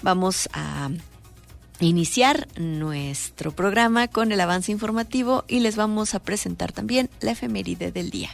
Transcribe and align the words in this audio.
Vamos 0.02 0.50
a 0.52 0.90
iniciar 1.82 2.48
nuestro 2.58 3.52
programa 3.52 4.08
con 4.08 4.32
el 4.32 4.40
avance 4.40 4.72
informativo 4.72 5.44
y 5.48 5.60
les 5.60 5.76
vamos 5.76 6.16
a 6.16 6.20
presentar 6.20 6.72
también 6.72 7.10
la 7.20 7.32
efeméride 7.32 7.92
del 7.92 8.10
día. 8.10 8.30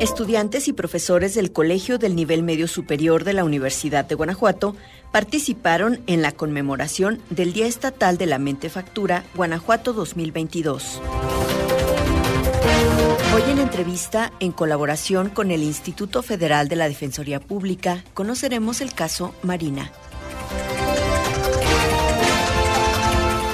Estudiantes 0.00 0.68
y 0.68 0.72
profesores 0.74 1.34
del 1.34 1.50
Colegio 1.50 1.96
del 1.98 2.14
Nivel 2.14 2.42
Medio 2.42 2.68
Superior 2.68 3.24
de 3.24 3.32
la 3.32 3.44
Universidad 3.44 4.04
de 4.04 4.14
Guanajuato 4.14 4.76
participaron 5.12 6.00
en 6.06 6.20
la 6.20 6.32
conmemoración 6.32 7.20
del 7.30 7.52
Día 7.52 7.66
Estatal 7.66 8.18
de 8.18 8.26
la 8.26 8.38
Mentefactura 8.38 9.24
Guanajuato 9.34 9.92
2022. 9.92 11.00
Hoy 13.34 13.42
en 13.50 13.58
entrevista, 13.58 14.30
en 14.38 14.52
colaboración 14.52 15.28
con 15.28 15.50
el 15.50 15.64
Instituto 15.64 16.22
Federal 16.22 16.68
de 16.68 16.76
la 16.76 16.86
Defensoría 16.86 17.40
Pública, 17.40 18.04
conoceremos 18.14 18.80
el 18.80 18.94
caso 18.94 19.34
Marina. 19.42 19.90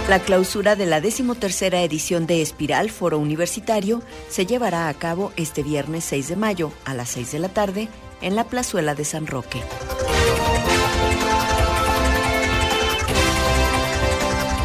La 0.07 0.19
clausura 0.19 0.77
de 0.77 0.85
la 0.85 1.01
decimotercera 1.01 1.81
edición 1.81 2.27
de 2.27 2.43
Espiral 2.43 2.91
Foro 2.91 3.19
Universitario 3.19 4.03
se 4.29 4.45
llevará 4.45 4.87
a 4.89 4.93
cabo 4.93 5.33
este 5.37 5.63
viernes 5.63 6.05
6 6.05 6.29
de 6.29 6.37
mayo 6.37 6.73
a 6.85 6.93
las 6.93 7.09
6 7.09 7.33
de 7.33 7.39
la 7.39 7.49
tarde 7.49 7.89
en 8.21 8.37
la 8.37 8.45
plazuela 8.45 8.95
de 8.95 9.07
San 9.07 9.27
Roque. 9.27 9.63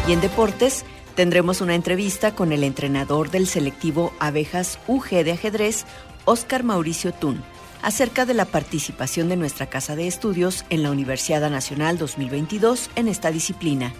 Y 0.06 0.12
en 0.12 0.20
deportes, 0.20 0.84
Tendremos 1.16 1.62
una 1.62 1.74
entrevista 1.74 2.34
con 2.34 2.52
el 2.52 2.62
entrenador 2.62 3.30
del 3.30 3.46
selectivo 3.46 4.12
Abejas 4.18 4.78
UG 4.86 5.24
de 5.24 5.32
ajedrez, 5.32 5.86
Óscar 6.26 6.62
Mauricio 6.62 7.14
Tun, 7.14 7.42
acerca 7.80 8.26
de 8.26 8.34
la 8.34 8.44
participación 8.44 9.30
de 9.30 9.36
nuestra 9.36 9.64
Casa 9.64 9.96
de 9.96 10.08
Estudios 10.08 10.66
en 10.68 10.82
la 10.82 10.90
Universidad 10.90 11.48
Nacional 11.50 11.96
2022 11.96 12.90
en 12.96 13.08
esta 13.08 13.30
disciplina. 13.30 13.94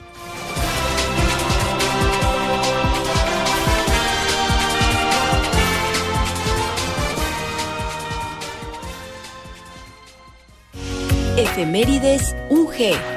Efemérides 11.38 12.36
UG. 12.50 13.15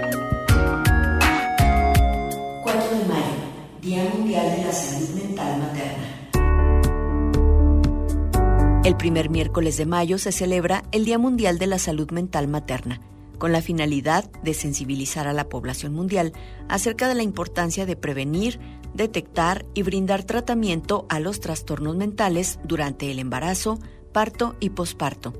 El 8.89 8.97
primer 8.97 9.29
miércoles 9.29 9.77
de 9.77 9.85
mayo 9.85 10.17
se 10.17 10.31
celebra 10.31 10.83
el 10.91 11.05
Día 11.05 11.19
Mundial 11.19 11.59
de 11.59 11.67
la 11.67 11.77
Salud 11.77 12.09
Mental 12.09 12.47
Materna, 12.47 12.99
con 13.37 13.51
la 13.51 13.61
finalidad 13.61 14.31
de 14.41 14.55
sensibilizar 14.55 15.27
a 15.27 15.33
la 15.33 15.47
población 15.47 15.93
mundial 15.93 16.33
acerca 16.69 17.07
de 17.07 17.13
la 17.13 17.21
importancia 17.21 17.85
de 17.85 17.95
prevenir, 17.95 18.59
detectar 18.95 19.63
y 19.75 19.83
brindar 19.83 20.23
tratamiento 20.23 21.05
a 21.07 21.19
los 21.19 21.39
trastornos 21.39 21.97
mentales 21.97 22.57
durante 22.63 23.11
el 23.11 23.19
embarazo, 23.19 23.77
parto 24.11 24.55
y 24.59 24.71
posparto 24.71 25.33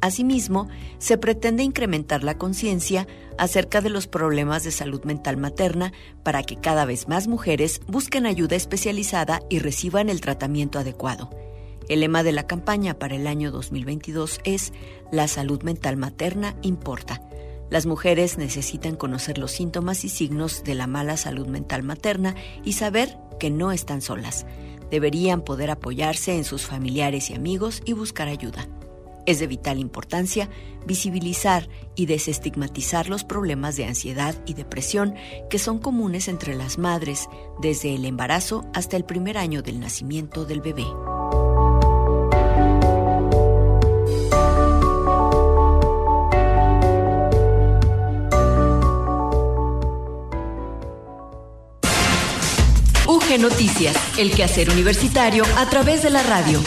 Asimismo, 0.00 0.68
se 0.98 1.18
pretende 1.18 1.64
incrementar 1.64 2.22
la 2.22 2.38
conciencia 2.38 3.08
acerca 3.36 3.80
de 3.80 3.90
los 3.90 4.06
problemas 4.06 4.62
de 4.62 4.70
salud 4.70 5.02
mental 5.02 5.38
materna 5.38 5.92
para 6.22 6.44
que 6.44 6.54
cada 6.54 6.84
vez 6.84 7.08
más 7.08 7.26
mujeres 7.26 7.80
busquen 7.88 8.26
ayuda 8.26 8.54
especializada 8.54 9.40
y 9.50 9.58
reciban 9.58 10.08
el 10.08 10.20
tratamiento 10.20 10.78
adecuado. 10.78 11.30
El 11.88 12.00
lema 12.00 12.24
de 12.24 12.32
la 12.32 12.48
campaña 12.48 12.98
para 12.98 13.14
el 13.14 13.28
año 13.28 13.52
2022 13.52 14.40
es 14.42 14.72
La 15.12 15.28
salud 15.28 15.62
mental 15.62 15.96
materna 15.96 16.56
importa. 16.62 17.22
Las 17.70 17.86
mujeres 17.86 18.38
necesitan 18.38 18.96
conocer 18.96 19.38
los 19.38 19.52
síntomas 19.52 20.04
y 20.04 20.08
signos 20.08 20.64
de 20.64 20.74
la 20.74 20.88
mala 20.88 21.16
salud 21.16 21.46
mental 21.46 21.84
materna 21.84 22.34
y 22.64 22.72
saber 22.72 23.16
que 23.38 23.50
no 23.50 23.70
están 23.70 24.02
solas. 24.02 24.46
Deberían 24.90 25.42
poder 25.42 25.70
apoyarse 25.70 26.36
en 26.36 26.44
sus 26.44 26.62
familiares 26.62 27.30
y 27.30 27.34
amigos 27.34 27.82
y 27.84 27.92
buscar 27.92 28.26
ayuda. 28.26 28.66
Es 29.24 29.38
de 29.38 29.46
vital 29.46 29.78
importancia 29.78 30.48
visibilizar 30.86 31.68
y 31.94 32.06
desestigmatizar 32.06 33.08
los 33.08 33.24
problemas 33.24 33.76
de 33.76 33.84
ansiedad 33.84 34.34
y 34.46 34.54
depresión 34.54 35.14
que 35.50 35.58
son 35.58 35.78
comunes 35.78 36.28
entre 36.28 36.54
las 36.54 36.78
madres 36.78 37.28
desde 37.60 37.94
el 37.94 38.04
embarazo 38.04 38.64
hasta 38.72 38.96
el 38.96 39.04
primer 39.04 39.38
año 39.38 39.62
del 39.62 39.80
nacimiento 39.80 40.44
del 40.44 40.60
bebé. 40.60 40.86
UG 53.26 53.40
Noticias, 53.40 53.96
el 54.18 54.30
quehacer 54.32 54.70
universitario 54.70 55.44
a 55.56 55.68
través 55.68 56.02
de 56.02 56.10
la 56.10 56.22
radio. 56.22 56.60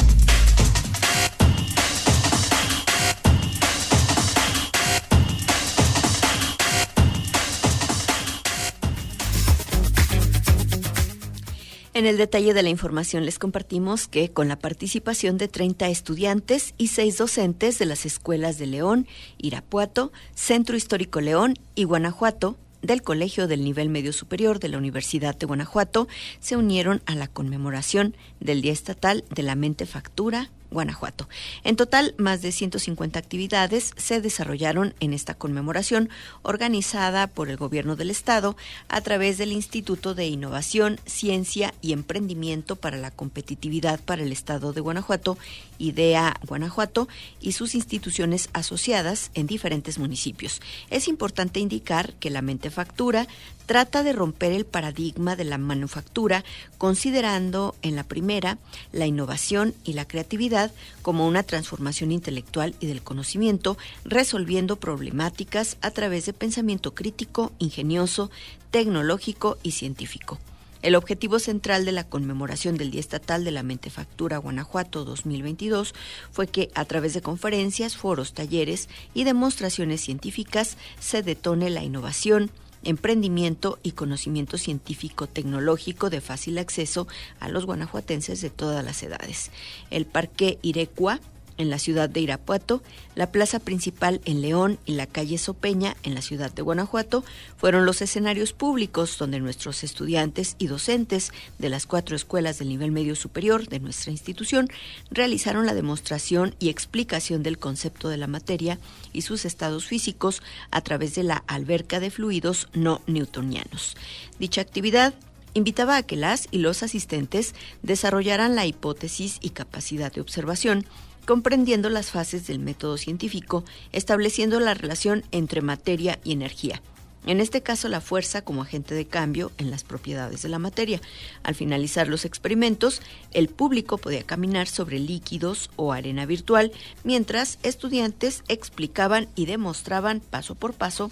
En 11.93 12.05
el 12.05 12.17
detalle 12.17 12.53
de 12.53 12.63
la 12.63 12.69
información 12.69 13.25
les 13.25 13.39
compartimos 13.39 14.07
que 14.07 14.31
con 14.31 14.47
la 14.47 14.57
participación 14.57 15.37
de 15.37 15.47
30 15.47 15.87
estudiantes 15.89 16.73
y 16.77 16.87
6 16.87 17.17
docentes 17.17 17.77
de 17.79 17.85
las 17.85 18.05
escuelas 18.05 18.57
de 18.57 18.67
León, 18.67 19.07
Irapuato, 19.37 20.11
Centro 20.33 20.75
Histórico 20.75 21.21
León 21.21 21.55
y 21.75 21.83
Guanajuato, 21.83 22.57
del 22.81 23.01
Colegio 23.01 23.47
del 23.47 23.63
Nivel 23.63 23.89
Medio 23.89 24.13
Superior 24.13 24.59
de 24.59 24.69
la 24.69 24.77
Universidad 24.77 25.35
de 25.35 25.45
Guanajuato 25.45 26.07
se 26.39 26.57
unieron 26.57 27.01
a 27.05 27.15
la 27.15 27.27
conmemoración 27.27 28.15
del 28.39 28.61
Día 28.61 28.73
Estatal 28.73 29.23
de 29.29 29.43
la 29.43 29.55
Mente 29.55 29.85
Factura 29.85 30.49
Guanajuato. 30.71 31.27
En 31.63 31.75
total, 31.75 32.13
más 32.17 32.41
de 32.41 32.51
150 32.51 33.17
actividades 33.17 33.91
se 33.97 34.21
desarrollaron 34.21 34.93
en 34.99 35.13
esta 35.13 35.33
conmemoración 35.33 36.09
organizada 36.43 37.27
por 37.27 37.49
el 37.49 37.57
Gobierno 37.57 37.95
del 37.95 38.11
Estado 38.11 38.55
a 38.87 39.01
través 39.01 39.37
del 39.37 39.51
Instituto 39.51 40.13
de 40.13 40.27
Innovación, 40.27 40.99
Ciencia 41.05 41.73
y 41.81 41.93
Emprendimiento 41.93 42.75
para 42.75 42.97
la 42.97 43.11
Competitividad 43.11 43.99
para 43.99 44.21
el 44.21 44.31
Estado 44.31 44.71
de 44.71 44.81
Guanajuato, 44.81 45.37
IDEA 45.79 46.39
Guanajuato, 46.45 47.07
y 47.41 47.53
sus 47.53 47.73
instituciones 47.73 48.49
asociadas 48.53 49.31
en 49.33 49.47
diferentes 49.47 49.97
municipios. 49.97 50.61
Es 50.89 51.07
importante 51.07 51.59
indicar 51.59 52.13
que 52.15 52.29
la 52.29 52.43
mentefactura 52.43 53.27
trata 53.65 54.03
de 54.03 54.13
romper 54.13 54.51
el 54.51 54.65
paradigma 54.65 55.35
de 55.35 55.43
la 55.43 55.57
manufactura, 55.57 56.43
considerando 56.77 57.75
en 57.81 57.95
la 57.95 58.03
primera 58.03 58.57
la 58.91 59.05
innovación 59.05 59.75
y 59.83 59.93
la 59.93 60.07
creatividad 60.07 60.71
como 61.01 61.27
una 61.27 61.43
transformación 61.43 62.11
intelectual 62.11 62.75
y 62.79 62.87
del 62.87 63.03
conocimiento, 63.03 63.77
resolviendo 64.05 64.79
problemáticas 64.79 65.77
a 65.81 65.91
través 65.91 66.25
de 66.25 66.33
pensamiento 66.33 66.95
crítico, 66.95 67.51
ingenioso, 67.59 68.31
tecnológico 68.71 69.57
y 69.63 69.71
científico. 69.71 70.39
El 70.81 70.95
objetivo 70.95 71.39
central 71.39 71.83
de 71.83 71.91
la 71.91 72.05
conmemoración 72.05 72.77
del 72.77 72.89
Día 72.91 73.01
Estatal 73.01 73.43
de 73.43 73.51
la 73.51 73.63
Mentefactura 73.63 74.37
Guanajuato 74.37 75.03
2022 75.03 75.93
fue 76.31 76.47
que 76.47 76.71
a 76.73 76.85
través 76.85 77.13
de 77.13 77.21
conferencias, 77.21 77.97
foros, 77.97 78.33
talleres 78.33 78.87
y 79.13 79.25
demostraciones 79.25 79.99
científicas 79.99 80.77
se 80.97 81.21
detone 81.21 81.69
la 81.69 81.83
innovación, 81.83 82.49
emprendimiento 82.83 83.77
y 83.83 83.91
conocimiento 83.91 84.57
científico 84.57 85.27
tecnológico 85.27 86.09
de 86.09 86.21
fácil 86.21 86.57
acceso 86.57 87.09
a 87.41 87.49
los 87.49 87.65
guanajuatenses 87.65 88.39
de 88.39 88.49
todas 88.49 88.85
las 88.85 89.03
edades. 89.03 89.51
El 89.91 90.05
Parque 90.05 90.59
Irecua 90.61 91.19
en 91.59 91.69
la 91.69 91.77
ciudad 91.77 92.09
de 92.09 92.21
Irapuato, 92.21 92.81
la 93.15 93.31
plaza 93.31 93.59
principal 93.59 94.21
en 94.25 94.41
León 94.41 94.79
y 94.85 94.93
la 94.93 95.05
calle 95.05 95.37
Sopeña 95.37 95.95
en 96.03 96.15
la 96.15 96.21
ciudad 96.21 96.51
de 96.51 96.61
Guanajuato 96.61 97.23
fueron 97.57 97.85
los 97.85 98.01
escenarios 98.01 98.53
públicos 98.53 99.17
donde 99.19 99.39
nuestros 99.39 99.83
estudiantes 99.83 100.55
y 100.57 100.67
docentes 100.67 101.31
de 101.59 101.69
las 101.69 101.85
cuatro 101.85 102.15
escuelas 102.15 102.57
del 102.57 102.69
nivel 102.69 102.91
medio 102.91 103.15
superior 103.15 103.67
de 103.67 103.79
nuestra 103.79 104.11
institución 104.11 104.69
realizaron 105.11 105.65
la 105.65 105.73
demostración 105.73 106.55
y 106.59 106.69
explicación 106.69 107.43
del 107.43 107.59
concepto 107.59 108.09
de 108.09 108.17
la 108.17 108.27
materia 108.27 108.79
y 109.11 109.21
sus 109.21 109.43
estados 109.43 109.85
físicos 109.85 110.41
a 110.71 110.81
través 110.81 111.13
de 111.15 111.23
la 111.23 111.43
alberca 111.47 111.99
de 111.99 112.09
fluidos 112.09 112.69
no 112.73 113.01
newtonianos. 113.05 113.97
Dicha 114.39 114.61
actividad 114.61 115.13
invitaba 115.53 115.97
a 115.97 116.03
que 116.03 116.15
las 116.15 116.47
y 116.51 116.59
los 116.59 116.83
asistentes 116.83 117.53
desarrollaran 117.81 118.55
la 118.55 118.65
hipótesis 118.65 119.39
y 119.41 119.49
capacidad 119.49 120.13
de 120.13 120.21
observación 120.21 120.85
comprendiendo 121.29 121.91
las 121.91 122.09
fases 122.09 122.47
del 122.47 122.57
método 122.57 122.97
científico, 122.97 123.63
estableciendo 123.91 124.59
la 124.59 124.73
relación 124.73 125.23
entre 125.31 125.61
materia 125.61 126.17
y 126.23 126.31
energía. 126.31 126.81
En 127.27 127.39
este 127.39 127.61
caso, 127.61 127.87
la 127.87 128.01
fuerza 128.01 128.41
como 128.41 128.63
agente 128.63 128.95
de 128.95 129.05
cambio 129.05 129.51
en 129.59 129.69
las 129.69 129.83
propiedades 129.83 130.41
de 130.41 130.49
la 130.49 130.57
materia. 130.57 130.99
Al 131.43 131.53
finalizar 131.53 132.07
los 132.07 132.25
experimentos, 132.25 133.03
el 133.31 133.47
público 133.47 133.99
podía 133.99 134.23
caminar 134.23 134.67
sobre 134.67 134.97
líquidos 134.97 135.69
o 135.75 135.93
arena 135.93 136.25
virtual, 136.25 136.71
mientras 137.03 137.59
estudiantes 137.61 138.41
explicaban 138.47 139.27
y 139.35 139.45
demostraban 139.45 140.21
paso 140.21 140.55
por 140.55 140.73
paso 140.73 141.11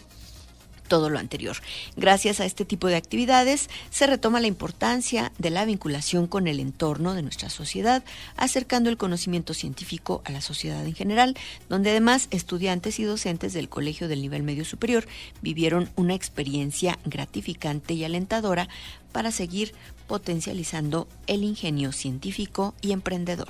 todo 0.87 1.09
lo 1.09 1.19
anterior. 1.19 1.57
Gracias 1.95 2.39
a 2.39 2.45
este 2.45 2.65
tipo 2.65 2.87
de 2.87 2.95
actividades 2.95 3.69
se 3.89 4.07
retoma 4.07 4.39
la 4.39 4.47
importancia 4.47 5.31
de 5.37 5.49
la 5.49 5.65
vinculación 5.65 6.27
con 6.27 6.47
el 6.47 6.59
entorno 6.59 7.13
de 7.13 7.21
nuestra 7.21 7.49
sociedad, 7.49 8.03
acercando 8.35 8.89
el 8.89 8.97
conocimiento 8.97 9.53
científico 9.53 10.21
a 10.25 10.31
la 10.31 10.41
sociedad 10.41 10.85
en 10.85 10.95
general, 10.95 11.37
donde 11.69 11.91
además 11.91 12.27
estudiantes 12.31 12.99
y 12.99 13.03
docentes 13.03 13.53
del 13.53 13.69
Colegio 13.69 14.07
del 14.07 14.21
Nivel 14.21 14.43
Medio 14.43 14.65
Superior 14.65 15.07
vivieron 15.41 15.89
una 15.95 16.15
experiencia 16.15 16.97
gratificante 17.05 17.93
y 17.93 18.03
alentadora 18.03 18.69
para 19.11 19.31
seguir 19.31 19.73
potencializando 20.07 21.07
el 21.27 21.43
ingenio 21.43 21.91
científico 21.91 22.73
y 22.81 22.91
emprendedor. 22.91 23.49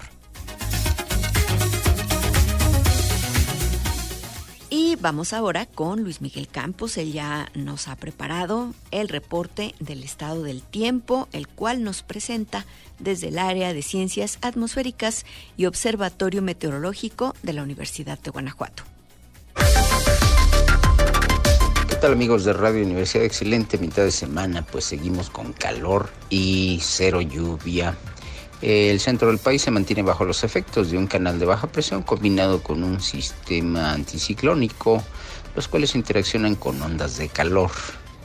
Vamos 4.99 5.33
ahora 5.33 5.65
con 5.65 6.03
Luis 6.03 6.21
Miguel 6.21 6.47
Campos. 6.47 6.97
Él 6.97 7.13
ya 7.13 7.49
nos 7.53 7.87
ha 7.87 7.95
preparado 7.95 8.73
el 8.91 9.09
reporte 9.09 9.75
del 9.79 10.03
estado 10.03 10.43
del 10.43 10.61
tiempo, 10.61 11.27
el 11.31 11.47
cual 11.47 11.83
nos 11.83 12.03
presenta 12.03 12.65
desde 12.99 13.29
el 13.29 13.39
área 13.39 13.73
de 13.73 13.81
ciencias 13.81 14.39
atmosféricas 14.41 15.25
y 15.55 15.65
observatorio 15.65 16.41
meteorológico 16.41 17.35
de 17.43 17.53
la 17.53 17.63
Universidad 17.63 18.19
de 18.19 18.31
Guanajuato. 18.31 18.83
¿Qué 21.89 21.95
tal 21.95 22.13
amigos 22.13 22.45
de 22.45 22.53
Radio 22.53 22.83
Universidad? 22.83 23.25
Excelente 23.25 23.77
mitad 23.77 24.03
de 24.03 24.11
semana, 24.11 24.63
pues 24.63 24.85
seguimos 24.85 25.29
con 25.29 25.53
calor 25.53 26.09
y 26.29 26.79
cero 26.81 27.21
lluvia. 27.21 27.97
El 28.61 28.99
centro 28.99 29.27
del 29.27 29.37
país 29.37 29.61
se 29.61 29.69
mantiene 29.69 30.01
bajo 30.01 30.25
los 30.25 30.43
efectos 30.43 30.89
de 30.89 30.97
un 30.97 31.05
canal 31.05 31.37
de 31.37 31.45
baja 31.45 31.67
presión 31.67 32.01
combinado 32.01 32.63
con 32.63 32.83
un 32.83 33.01
sistema 33.01 33.91
anticiclónico, 33.93 35.03
los 35.55 35.67
cuales 35.67 35.93
interaccionan 35.93 36.55
con 36.55 36.81
ondas 36.81 37.17
de 37.17 37.29
calor. 37.29 37.69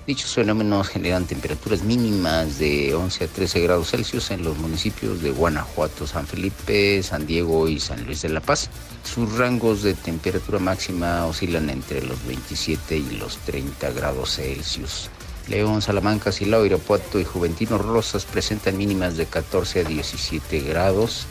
Dichos 0.07 0.35
fenómenos 0.35 0.89
generan 0.89 1.27
temperaturas 1.27 1.85
mínimas 1.85 2.59
de 2.59 2.93
11 2.93 3.25
a 3.25 3.29
13 3.29 3.61
grados 3.61 3.91
Celsius 3.91 4.33
en 4.33 4.43
los 4.43 4.59
municipios 4.59 5.23
de 5.23 5.31
Guanajuato, 5.31 6.09
San 6.09 6.27
Felipe, 6.27 7.01
San 7.05 7.25
Diego 7.25 7.69
y 7.69 7.79
San 7.79 8.05
Luis 8.05 8.23
de 8.23 8.31
la 8.31 8.41
Paz. 8.41 8.69
Sus 9.05 9.39
rangos 9.39 9.83
de 9.85 9.95
temperatura 9.95 10.59
máxima 10.59 11.25
oscilan 11.27 11.71
entre 11.71 12.03
los 12.03 12.25
27 12.27 12.97
y 12.97 13.11
los 13.17 13.37
30 13.39 13.93
grados 13.93 14.37
Celsius. 14.37 15.09
León, 15.49 15.83
Salamanca, 15.83 16.33
Silao, 16.33 16.65
Irapuato 16.65 17.19
y 17.19 17.25
Juventino 17.25 17.79
Rosas 17.79 18.25
presentan 18.25 18.77
mínimas 18.77 19.17
de 19.17 19.27
14 19.27 19.81
a 19.81 19.85
17 19.85 20.61
grados, 20.61 21.27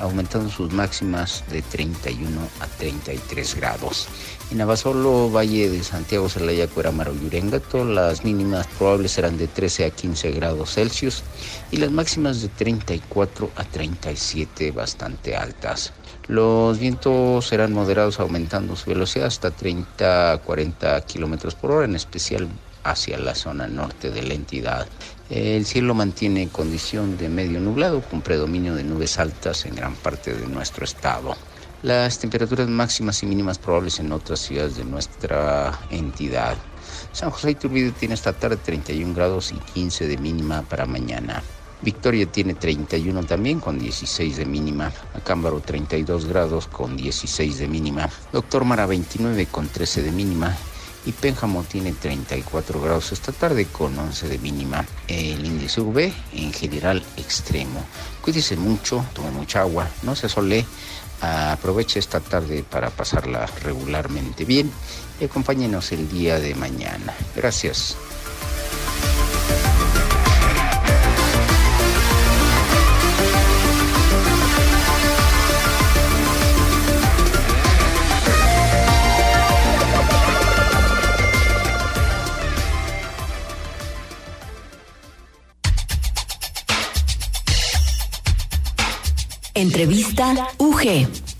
aumentando 0.00 0.50
sus 0.50 0.72
máximas 0.72 1.44
de 1.50 1.62
31 1.62 2.40
a 2.60 2.66
33 2.66 3.54
grados. 3.54 4.08
En 4.50 4.60
Abasolo, 4.60 5.30
Valle 5.30 5.70
de 5.70 5.82
Santiago, 5.82 6.28
Celaya, 6.28 6.68
Cuerámaro 6.68 7.14
y 7.14 7.26
Urengato, 7.26 7.84
las 7.84 8.24
mínimas 8.24 8.66
probables 8.78 9.12
serán 9.12 9.38
de 9.38 9.46
13 9.46 9.86
a 9.86 9.90
15 9.90 10.32
grados 10.32 10.74
Celsius 10.74 11.22
y 11.70 11.78
las 11.78 11.90
máximas 11.90 12.42
de 12.42 12.48
34 12.48 13.50
a 13.56 13.64
37 13.64 14.72
bastante 14.72 15.36
altas. 15.36 15.92
Los 16.26 16.78
vientos 16.78 17.46
serán 17.46 17.72
moderados 17.72 18.18
aumentando 18.18 18.76
su 18.76 18.90
velocidad 18.90 19.26
hasta 19.26 19.50
30 19.50 20.32
a 20.32 20.38
40 20.38 21.00
kilómetros 21.02 21.54
por 21.54 21.70
hora, 21.70 21.84
en 21.84 21.96
especial 21.96 22.48
hacia 22.84 23.18
la 23.18 23.34
zona 23.34 23.66
norte 23.66 24.10
de 24.10 24.22
la 24.22 24.34
entidad. 24.34 24.86
El 25.30 25.64
cielo 25.64 25.94
mantiene 25.94 26.48
condición 26.48 27.16
de 27.16 27.28
medio 27.28 27.58
nublado 27.58 28.02
con 28.02 28.20
predominio 28.20 28.74
de 28.74 28.84
nubes 28.84 29.18
altas 29.18 29.64
en 29.64 29.74
gran 29.74 29.94
parte 29.94 30.34
de 30.34 30.46
nuestro 30.46 30.84
estado. 30.84 31.34
Las 31.82 32.18
temperaturas 32.18 32.68
máximas 32.68 33.22
y 33.22 33.26
mínimas 33.26 33.58
probables 33.58 33.98
en 34.00 34.12
otras 34.12 34.40
ciudades 34.40 34.76
de 34.76 34.84
nuestra 34.84 35.78
entidad. 35.90 36.56
San 37.12 37.30
José 37.30 37.52
Iturbide 37.52 37.90
tiene 37.92 38.14
esta 38.14 38.32
tarde 38.32 38.56
31 38.56 39.14
grados 39.14 39.52
y 39.52 39.56
15 39.72 40.06
de 40.06 40.16
mínima 40.18 40.62
para 40.62 40.86
mañana. 40.86 41.42
Victoria 41.82 42.26
tiene 42.26 42.54
31 42.54 43.24
también 43.24 43.60
con 43.60 43.78
16 43.78 44.36
de 44.36 44.46
mínima. 44.46 44.92
Acámbaro 45.14 45.60
32 45.60 46.26
grados 46.26 46.66
con 46.66 46.96
16 46.96 47.58
de 47.58 47.68
mínima. 47.68 48.08
Doctor 48.32 48.64
Mara 48.64 48.86
29 48.86 49.46
con 49.46 49.68
13 49.68 50.02
de 50.02 50.12
mínima 50.12 50.56
y 51.06 51.12
Pénjamo 51.12 51.64
tiene 51.64 51.92
34 51.92 52.80
grados 52.80 53.12
esta 53.12 53.32
tarde 53.32 53.66
con 53.66 53.98
11 53.98 54.28
de 54.28 54.38
mínima. 54.38 54.84
El 55.08 55.44
índice 55.44 55.80
UV 55.80 56.12
en 56.32 56.52
general 56.52 57.02
extremo. 57.16 57.84
Cuídese 58.22 58.56
mucho, 58.56 59.04
tome 59.12 59.30
mucha 59.30 59.60
agua, 59.60 59.88
no 60.02 60.16
se 60.16 60.26
asole, 60.26 60.64
aproveche 61.20 61.98
esta 61.98 62.20
tarde 62.20 62.64
para 62.68 62.90
pasarla 62.90 63.46
regularmente 63.62 64.44
bien 64.44 64.70
y 65.20 65.24
acompáñenos 65.24 65.92
el 65.92 66.08
día 66.08 66.40
de 66.40 66.54
mañana. 66.54 67.14
Gracias. 67.36 67.96
Entrevista 89.74 90.54
UG. 90.60 91.33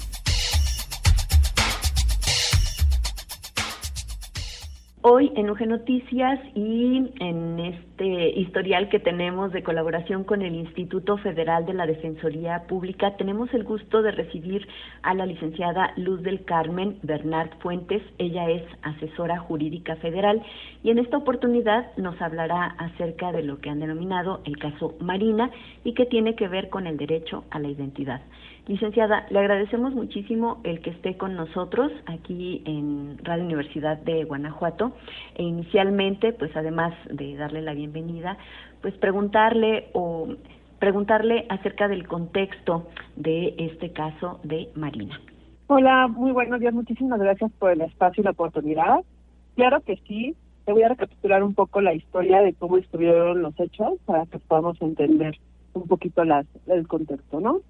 Hoy 5.06 5.30
en 5.36 5.50
UG 5.50 5.66
Noticias 5.66 6.40
y 6.54 7.12
en 7.20 7.60
este 7.60 8.40
historial 8.40 8.88
que 8.88 8.98
tenemos 8.98 9.52
de 9.52 9.62
colaboración 9.62 10.24
con 10.24 10.40
el 10.40 10.54
Instituto 10.54 11.18
Federal 11.18 11.66
de 11.66 11.74
la 11.74 11.84
Defensoría 11.84 12.62
Pública, 12.66 13.14
tenemos 13.18 13.52
el 13.52 13.64
gusto 13.64 14.00
de 14.00 14.12
recibir 14.12 14.66
a 15.02 15.12
la 15.12 15.26
licenciada 15.26 15.92
Luz 15.98 16.22
del 16.22 16.46
Carmen 16.46 17.00
Bernard 17.02 17.50
Fuentes. 17.58 18.00
Ella 18.16 18.48
es 18.48 18.62
asesora 18.80 19.38
jurídica 19.40 19.96
federal 19.96 20.42
y 20.82 20.88
en 20.88 20.98
esta 20.98 21.18
oportunidad 21.18 21.94
nos 21.98 22.18
hablará 22.22 22.74
acerca 22.78 23.30
de 23.30 23.42
lo 23.42 23.60
que 23.60 23.68
han 23.68 23.80
denominado 23.80 24.40
el 24.46 24.56
caso 24.56 24.94
Marina 25.00 25.50
y 25.84 25.92
que 25.92 26.06
tiene 26.06 26.34
que 26.34 26.48
ver 26.48 26.70
con 26.70 26.86
el 26.86 26.96
derecho 26.96 27.44
a 27.50 27.58
la 27.58 27.68
identidad. 27.68 28.22
Licenciada, 28.66 29.26
le 29.28 29.40
agradecemos 29.40 29.94
muchísimo 29.94 30.62
el 30.64 30.80
que 30.80 30.88
esté 30.88 31.18
con 31.18 31.36
nosotros 31.36 31.92
aquí 32.06 32.62
en 32.64 33.18
Radio 33.22 33.44
Universidad 33.44 33.98
de 33.98 34.24
Guanajuato 34.24 34.92
e 35.34 35.42
inicialmente, 35.42 36.32
pues 36.32 36.50
además 36.56 36.94
de 37.10 37.36
darle 37.36 37.60
la 37.60 37.74
bienvenida, 37.74 38.38
pues 38.80 38.94
preguntarle 38.94 39.88
o 39.92 40.28
preguntarle 40.78 41.44
acerca 41.50 41.88
del 41.88 42.08
contexto 42.08 42.88
de 43.16 43.54
este 43.58 43.92
caso 43.92 44.40
de 44.44 44.70
Marina. 44.74 45.20
Hola, 45.66 46.08
muy 46.08 46.32
buenos 46.32 46.58
días. 46.58 46.72
Muchísimas 46.72 47.20
gracias 47.20 47.52
por 47.58 47.70
el 47.70 47.82
espacio 47.82 48.22
y 48.22 48.24
la 48.24 48.30
oportunidad. 48.30 49.00
Claro 49.56 49.82
que 49.82 49.96
sí. 50.08 50.34
Te 50.64 50.72
voy 50.72 50.84
a 50.84 50.88
recapitular 50.88 51.42
un 51.42 51.52
poco 51.52 51.82
la 51.82 51.92
historia 51.92 52.40
de 52.40 52.54
cómo 52.54 52.78
estuvieron 52.78 53.42
los 53.42 53.58
hechos 53.60 53.98
para 54.06 54.24
que 54.24 54.38
podamos 54.38 54.80
entender 54.80 55.38
un 55.74 55.86
poquito 55.86 56.24
las, 56.24 56.46
el 56.66 56.88
contexto, 56.88 57.40
¿no? 57.40 57.60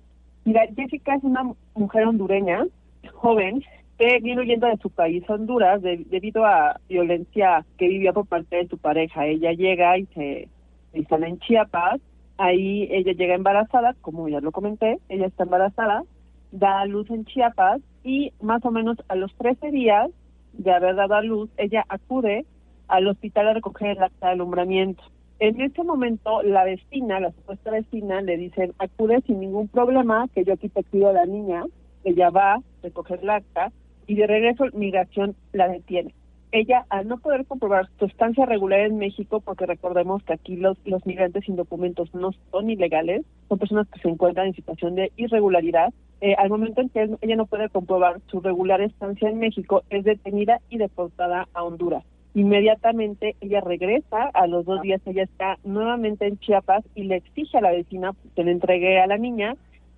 Mira, 0.44 0.66
Jessica 0.76 1.14
es 1.14 1.24
una 1.24 1.42
mujer 1.74 2.06
hondureña, 2.06 2.66
joven, 3.12 3.64
que 3.98 4.18
viene 4.20 4.42
huyendo 4.42 4.66
de 4.66 4.76
su 4.78 4.90
país, 4.90 5.28
Honduras, 5.28 5.80
debido 5.82 6.44
a 6.44 6.80
violencia 6.88 7.64
que 7.78 7.88
vivía 7.88 8.12
por 8.12 8.26
parte 8.26 8.56
de 8.56 8.68
su 8.68 8.76
pareja. 8.78 9.26
Ella 9.26 9.52
llega 9.52 9.96
y 9.98 10.06
se 10.06 10.48
instala 10.92 11.28
en 11.28 11.38
Chiapas. 11.38 12.00
Ahí 12.36 12.88
ella 12.90 13.12
llega 13.12 13.34
embarazada, 13.34 13.94
como 14.00 14.28
ya 14.28 14.40
lo 14.40 14.50
comenté, 14.50 14.98
ella 15.08 15.26
está 15.26 15.44
embarazada, 15.44 16.02
da 16.50 16.80
a 16.80 16.86
luz 16.86 17.08
en 17.10 17.24
Chiapas 17.24 17.80
y 18.02 18.32
más 18.42 18.64
o 18.64 18.70
menos 18.70 18.98
a 19.08 19.14
los 19.14 19.32
13 19.36 19.70
días 19.70 20.10
de 20.52 20.72
haber 20.72 20.96
dado 20.96 21.14
a 21.14 21.22
luz, 21.22 21.48
ella 21.56 21.84
acude 21.88 22.44
al 22.88 23.06
hospital 23.06 23.48
a 23.48 23.54
recoger 23.54 23.96
el 23.96 24.02
acta 24.02 24.26
de 24.26 24.32
alumbramiento. 24.32 25.02
En 25.40 25.60
ese 25.60 25.82
momento, 25.82 26.42
la 26.42 26.64
vecina, 26.64 27.20
la 27.20 27.32
supuesta 27.32 27.70
vecina, 27.70 28.20
le 28.22 28.36
dicen, 28.36 28.72
acude 28.78 29.20
sin 29.26 29.40
ningún 29.40 29.68
problema, 29.68 30.28
que 30.34 30.44
yo 30.44 30.54
aquí 30.54 30.68
te 30.68 30.84
cuido 30.84 31.08
a 31.08 31.12
la 31.12 31.26
niña, 31.26 31.64
ella 32.04 32.30
va 32.30 32.54
a 32.54 32.62
recoger 32.82 33.20
el 33.22 33.30
acta, 33.30 33.72
y 34.06 34.14
de 34.14 34.26
regreso 34.26 34.64
migración 34.74 35.34
la 35.52 35.68
detiene. 35.68 36.14
Ella, 36.52 36.86
al 36.88 37.08
no 37.08 37.18
poder 37.18 37.46
comprobar 37.46 37.88
su 37.98 38.04
estancia 38.04 38.46
regular 38.46 38.80
en 38.80 38.98
México, 38.98 39.40
porque 39.40 39.66
recordemos 39.66 40.22
que 40.22 40.34
aquí 40.34 40.56
los, 40.56 40.78
los 40.84 41.04
migrantes 41.04 41.44
sin 41.44 41.56
documentos 41.56 42.14
no 42.14 42.30
son 42.52 42.70
ilegales, 42.70 43.24
son 43.48 43.58
personas 43.58 43.88
que 43.88 43.98
se 43.98 44.08
encuentran 44.08 44.46
en 44.46 44.54
situación 44.54 44.94
de 44.94 45.10
irregularidad, 45.16 45.92
eh, 46.20 46.36
al 46.38 46.50
momento 46.50 46.80
en 46.80 46.90
que 46.90 47.10
ella 47.22 47.36
no 47.36 47.46
puede 47.46 47.68
comprobar 47.70 48.20
su 48.28 48.40
regular 48.40 48.80
estancia 48.82 49.28
en 49.28 49.40
México, 49.40 49.82
es 49.90 50.04
detenida 50.04 50.60
y 50.70 50.78
deportada 50.78 51.48
a 51.54 51.64
Honduras. 51.64 52.04
Inmediatamente 52.34 53.36
ella 53.40 53.60
regresa, 53.60 54.24
a 54.34 54.46
los 54.48 54.64
dos 54.64 54.82
días 54.82 55.00
ella 55.06 55.22
está 55.22 55.58
nuevamente 55.62 56.26
en 56.26 56.38
Chiapas 56.38 56.84
y 56.94 57.04
le 57.04 57.16
exige 57.16 57.58
a 57.58 57.60
la 57.60 57.70
vecina 57.70 58.12
que 58.34 58.42
le 58.42 58.50
entregue 58.50 59.00
a 59.00 59.06
la 59.06 59.18
niña 59.18 59.56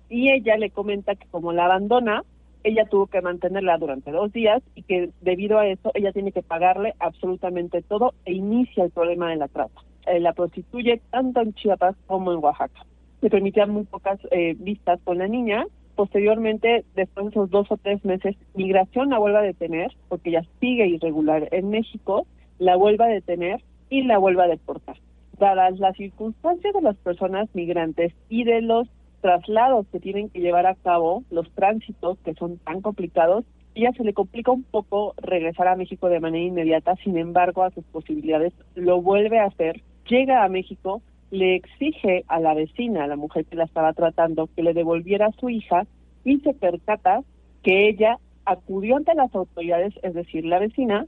y 0.09 0.31
ella 0.31 0.55
le 0.57 0.69
comenta 0.69 1.15
que 1.15 1.27
como 1.31 1.51
la 1.51 1.65
abandona, 1.65 2.23
ella 2.63 2.85
tuvo 2.85 3.07
que 3.07 3.21
mantenerla 3.21 3.77
durante 3.77 4.11
dos 4.11 4.31
días 4.31 4.61
y 4.75 4.83
que 4.83 5.09
debido 5.21 5.57
a 5.57 5.67
eso 5.67 5.91
ella 5.95 6.11
tiene 6.11 6.31
que 6.31 6.43
pagarle 6.43 6.93
absolutamente 6.99 7.81
todo 7.81 8.13
e 8.25 8.33
inicia 8.33 8.83
el 8.83 8.91
problema 8.91 9.29
de 9.29 9.37
la 9.37 9.47
trata. 9.47 9.81
Eh, 10.05 10.19
la 10.19 10.33
prostituye 10.33 11.01
tanto 11.09 11.41
en 11.41 11.53
Chiapas 11.53 11.95
como 12.05 12.31
en 12.31 12.43
Oaxaca. 12.43 12.85
Le 13.21 13.29
permitía 13.29 13.65
muy 13.65 13.83
pocas 13.85 14.19
eh, 14.31 14.55
vistas 14.59 14.99
con 15.03 15.17
la 15.17 15.27
niña. 15.27 15.65
Posteriormente, 15.97 16.85
después 16.95 17.25
de 17.25 17.31
esos 17.31 17.49
dos 17.49 17.71
o 17.71 17.77
tres 17.77 18.05
meses, 18.05 18.35
migración 18.53 19.09
la 19.09 19.17
vuelve 19.17 19.39
a 19.39 19.41
detener 19.41 19.91
porque 20.09 20.29
ella 20.29 20.45
sigue 20.59 20.85
irregular 20.85 21.47
en 21.51 21.71
México, 21.71 22.27
la 22.59 22.75
vuelve 22.75 23.03
a 23.03 23.07
detener 23.07 23.63
y 23.89 24.03
la 24.03 24.19
vuelve 24.19 24.43
a 24.43 24.47
deportar. 24.47 24.97
Dadas 25.39 25.79
las 25.79 25.97
circunstancias 25.97 26.71
de 26.71 26.83
las 26.83 26.95
personas 26.97 27.49
migrantes 27.55 28.13
y 28.29 28.43
de 28.43 28.61
los 28.61 28.87
traslados 29.21 29.87
que 29.91 29.99
tienen 29.99 30.29
que 30.29 30.39
llevar 30.39 30.67
a 30.67 30.75
cabo, 30.75 31.23
los 31.31 31.49
tránsitos 31.55 32.19
que 32.19 32.35
son 32.35 32.59
tan 32.59 32.81
complicados, 32.81 33.43
ella 33.73 33.91
se 33.97 34.03
le 34.03 34.13
complica 34.13 34.51
un 34.51 34.65
poco 34.65 35.15
regresar 35.17 35.67
a 35.67 35.75
México 35.75 36.09
de 36.09 36.19
manera 36.19 36.45
inmediata, 36.45 36.95
sin 37.03 37.17
embargo, 37.17 37.63
a 37.63 37.71
sus 37.71 37.83
posibilidades 37.85 38.53
lo 38.75 39.01
vuelve 39.01 39.39
a 39.39 39.45
hacer, 39.45 39.81
llega 40.07 40.43
a 40.43 40.49
México, 40.49 41.01
le 41.31 41.55
exige 41.55 42.23
a 42.27 42.39
la 42.39 42.53
vecina, 42.53 43.03
a 43.03 43.07
la 43.07 43.15
mujer 43.15 43.45
que 43.45 43.55
la 43.55 43.65
estaba 43.65 43.93
tratando, 43.93 44.49
que 44.55 44.63
le 44.63 44.73
devolviera 44.73 45.27
a 45.27 45.31
su 45.33 45.49
hija 45.49 45.85
y 46.23 46.39
se 46.39 46.53
percata 46.53 47.21
que 47.63 47.89
ella 47.89 48.17
acudió 48.45 48.95
ante 48.95 49.13
las 49.13 49.33
autoridades, 49.35 49.93
es 50.03 50.13
decir, 50.13 50.45
la 50.45 50.59
vecina, 50.59 51.05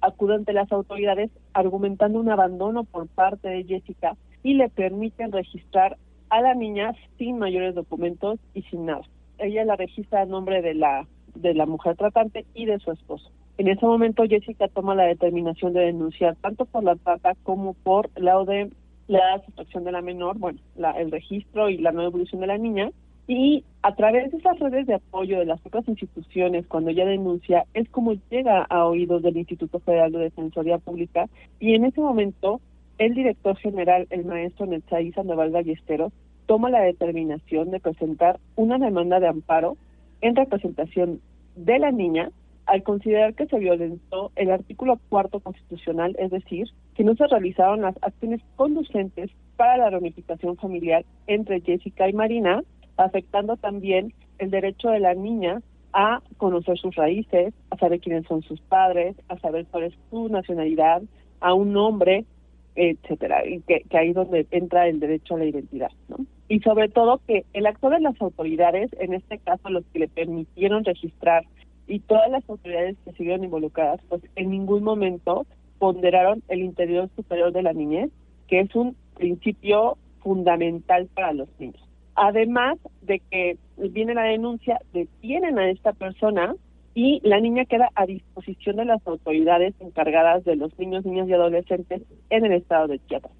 acudió 0.00 0.36
ante 0.36 0.52
las 0.52 0.70
autoridades 0.72 1.30
argumentando 1.52 2.18
un 2.18 2.30
abandono 2.30 2.84
por 2.84 3.08
parte 3.08 3.48
de 3.48 3.64
Jessica 3.64 4.16
y 4.42 4.54
le 4.54 4.68
permiten 4.68 5.32
registrar 5.32 5.98
a 6.30 6.40
la 6.40 6.54
niña 6.54 6.94
sin 7.18 7.38
mayores 7.38 7.74
documentos 7.74 8.38
y 8.54 8.62
sin 8.62 8.86
nada. 8.86 9.02
Ella 9.38 9.64
la 9.64 9.76
registra 9.76 10.22
a 10.22 10.26
nombre 10.26 10.62
de 10.62 10.74
la 10.74 11.06
de 11.34 11.54
la 11.54 11.66
mujer 11.66 11.96
tratante 11.96 12.46
y 12.54 12.66
de 12.66 12.78
su 12.80 12.90
esposo. 12.90 13.30
En 13.58 13.68
ese 13.68 13.86
momento 13.86 14.24
Jessica 14.28 14.68
toma 14.68 14.94
la 14.94 15.04
determinación 15.04 15.72
de 15.72 15.80
denunciar 15.80 16.36
tanto 16.36 16.64
por 16.64 16.84
la 16.84 16.96
trata 16.96 17.34
como 17.42 17.74
por 17.74 18.10
la 18.16 18.42
de 18.44 18.70
la 19.08 19.42
sustracción 19.44 19.84
de 19.84 19.92
la 19.92 20.02
menor, 20.02 20.38
bueno, 20.38 20.60
la, 20.76 20.92
el 20.92 21.10
registro 21.10 21.68
y 21.68 21.78
la 21.78 21.92
nueva 21.92 22.08
evolución 22.08 22.40
de 22.40 22.46
la 22.46 22.58
niña. 22.58 22.90
Y 23.26 23.64
a 23.82 23.94
través 23.94 24.30
de 24.30 24.38
esas 24.38 24.58
redes 24.58 24.86
de 24.86 24.94
apoyo 24.94 25.38
de 25.38 25.44
las 25.44 25.64
otras 25.66 25.86
instituciones, 25.88 26.66
cuando 26.66 26.90
ella 26.90 27.04
denuncia, 27.04 27.64
es 27.74 27.88
como 27.90 28.14
llega 28.30 28.62
a 28.62 28.86
oídos 28.86 29.22
del 29.22 29.36
Instituto 29.36 29.80
Federal 29.80 30.12
de 30.12 30.18
Defensoría 30.18 30.78
Pública 30.78 31.26
y 31.60 31.74
en 31.74 31.84
ese 31.84 32.00
momento 32.00 32.60
el 32.98 33.14
director 33.14 33.56
general, 33.56 34.06
el 34.10 34.24
maestro 34.24 34.66
Netzaí 34.66 35.12
Sandoval 35.12 35.50
Ballesteros, 35.50 36.12
toma 36.46 36.70
la 36.70 36.80
determinación 36.80 37.70
de 37.70 37.80
presentar 37.80 38.40
una 38.56 38.78
demanda 38.78 39.20
de 39.20 39.28
amparo 39.28 39.76
en 40.20 40.34
representación 40.34 41.20
de 41.54 41.78
la 41.78 41.90
niña 41.92 42.30
al 42.68 42.82
considerar 42.82 43.34
que 43.34 43.46
se 43.46 43.58
violentó 43.58 44.30
el 44.36 44.50
artículo 44.50 45.00
cuarto 45.08 45.40
constitucional, 45.40 46.14
es 46.18 46.30
decir, 46.30 46.68
que 46.94 47.02
no 47.02 47.14
se 47.16 47.26
realizaron 47.26 47.80
las 47.80 47.96
acciones 48.02 48.42
conducentes 48.56 49.30
para 49.56 49.78
la 49.78 49.90
reunificación 49.90 50.56
familiar 50.58 51.04
entre 51.26 51.62
Jessica 51.62 52.08
y 52.08 52.12
Marina, 52.12 52.62
afectando 52.98 53.56
también 53.56 54.12
el 54.38 54.50
derecho 54.50 54.90
de 54.90 55.00
la 55.00 55.14
niña 55.14 55.62
a 55.94 56.20
conocer 56.36 56.76
sus 56.76 56.94
raíces, 56.94 57.54
a 57.70 57.78
saber 57.78 58.00
quiénes 58.00 58.26
son 58.26 58.42
sus 58.42 58.60
padres, 58.60 59.16
a 59.28 59.38
saber 59.38 59.64
cuál 59.70 59.84
es 59.84 59.94
su 60.10 60.28
nacionalidad, 60.28 61.02
a 61.40 61.54
un 61.54 61.72
nombre, 61.72 62.26
etcétera, 62.74 63.48
y 63.48 63.60
que, 63.62 63.82
ahí 63.96 64.10
es 64.10 64.14
donde 64.14 64.46
entra 64.50 64.88
el 64.88 65.00
derecho 65.00 65.36
a 65.36 65.38
la 65.38 65.46
identidad, 65.46 65.90
¿no? 66.08 66.18
Y 66.48 66.60
sobre 66.60 66.90
todo 66.90 67.20
que 67.26 67.46
el 67.54 67.66
acto 67.66 67.88
de 67.88 68.00
las 68.00 68.20
autoridades, 68.20 68.90
en 69.00 69.14
este 69.14 69.38
caso 69.38 69.70
los 69.70 69.86
que 69.86 70.00
le 70.00 70.08
permitieron 70.08 70.84
registrar 70.84 71.44
y 71.88 72.00
todas 72.00 72.30
las 72.30 72.48
autoridades 72.48 72.96
que 73.04 73.12
siguieron 73.12 73.44
involucradas, 73.44 74.00
pues 74.08 74.22
en 74.36 74.50
ningún 74.50 74.84
momento 74.84 75.46
ponderaron 75.78 76.42
el 76.48 76.60
interior 76.60 77.08
superior 77.16 77.52
de 77.52 77.62
la 77.62 77.72
niñez, 77.72 78.10
que 78.46 78.60
es 78.60 78.74
un 78.74 78.94
principio 79.14 79.96
fundamental 80.20 81.08
para 81.14 81.32
los 81.32 81.48
niños. 81.58 81.82
Además 82.14 82.78
de 83.02 83.20
que 83.30 83.56
viene 83.76 84.14
la 84.14 84.24
denuncia, 84.24 84.80
detienen 84.92 85.58
a 85.58 85.70
esta 85.70 85.92
persona 85.92 86.54
y 86.94 87.20
la 87.22 87.40
niña 87.40 87.64
queda 87.64 87.90
a 87.94 88.06
disposición 88.06 88.76
de 88.76 88.84
las 88.84 89.06
autoridades 89.06 89.74
encargadas 89.80 90.44
de 90.44 90.56
los 90.56 90.76
niños, 90.78 91.06
niñas 91.06 91.28
y 91.28 91.32
adolescentes 91.32 92.02
en 92.28 92.44
el 92.44 92.52
estado 92.52 92.88
de 92.88 92.98
Chiapas. 93.06 93.32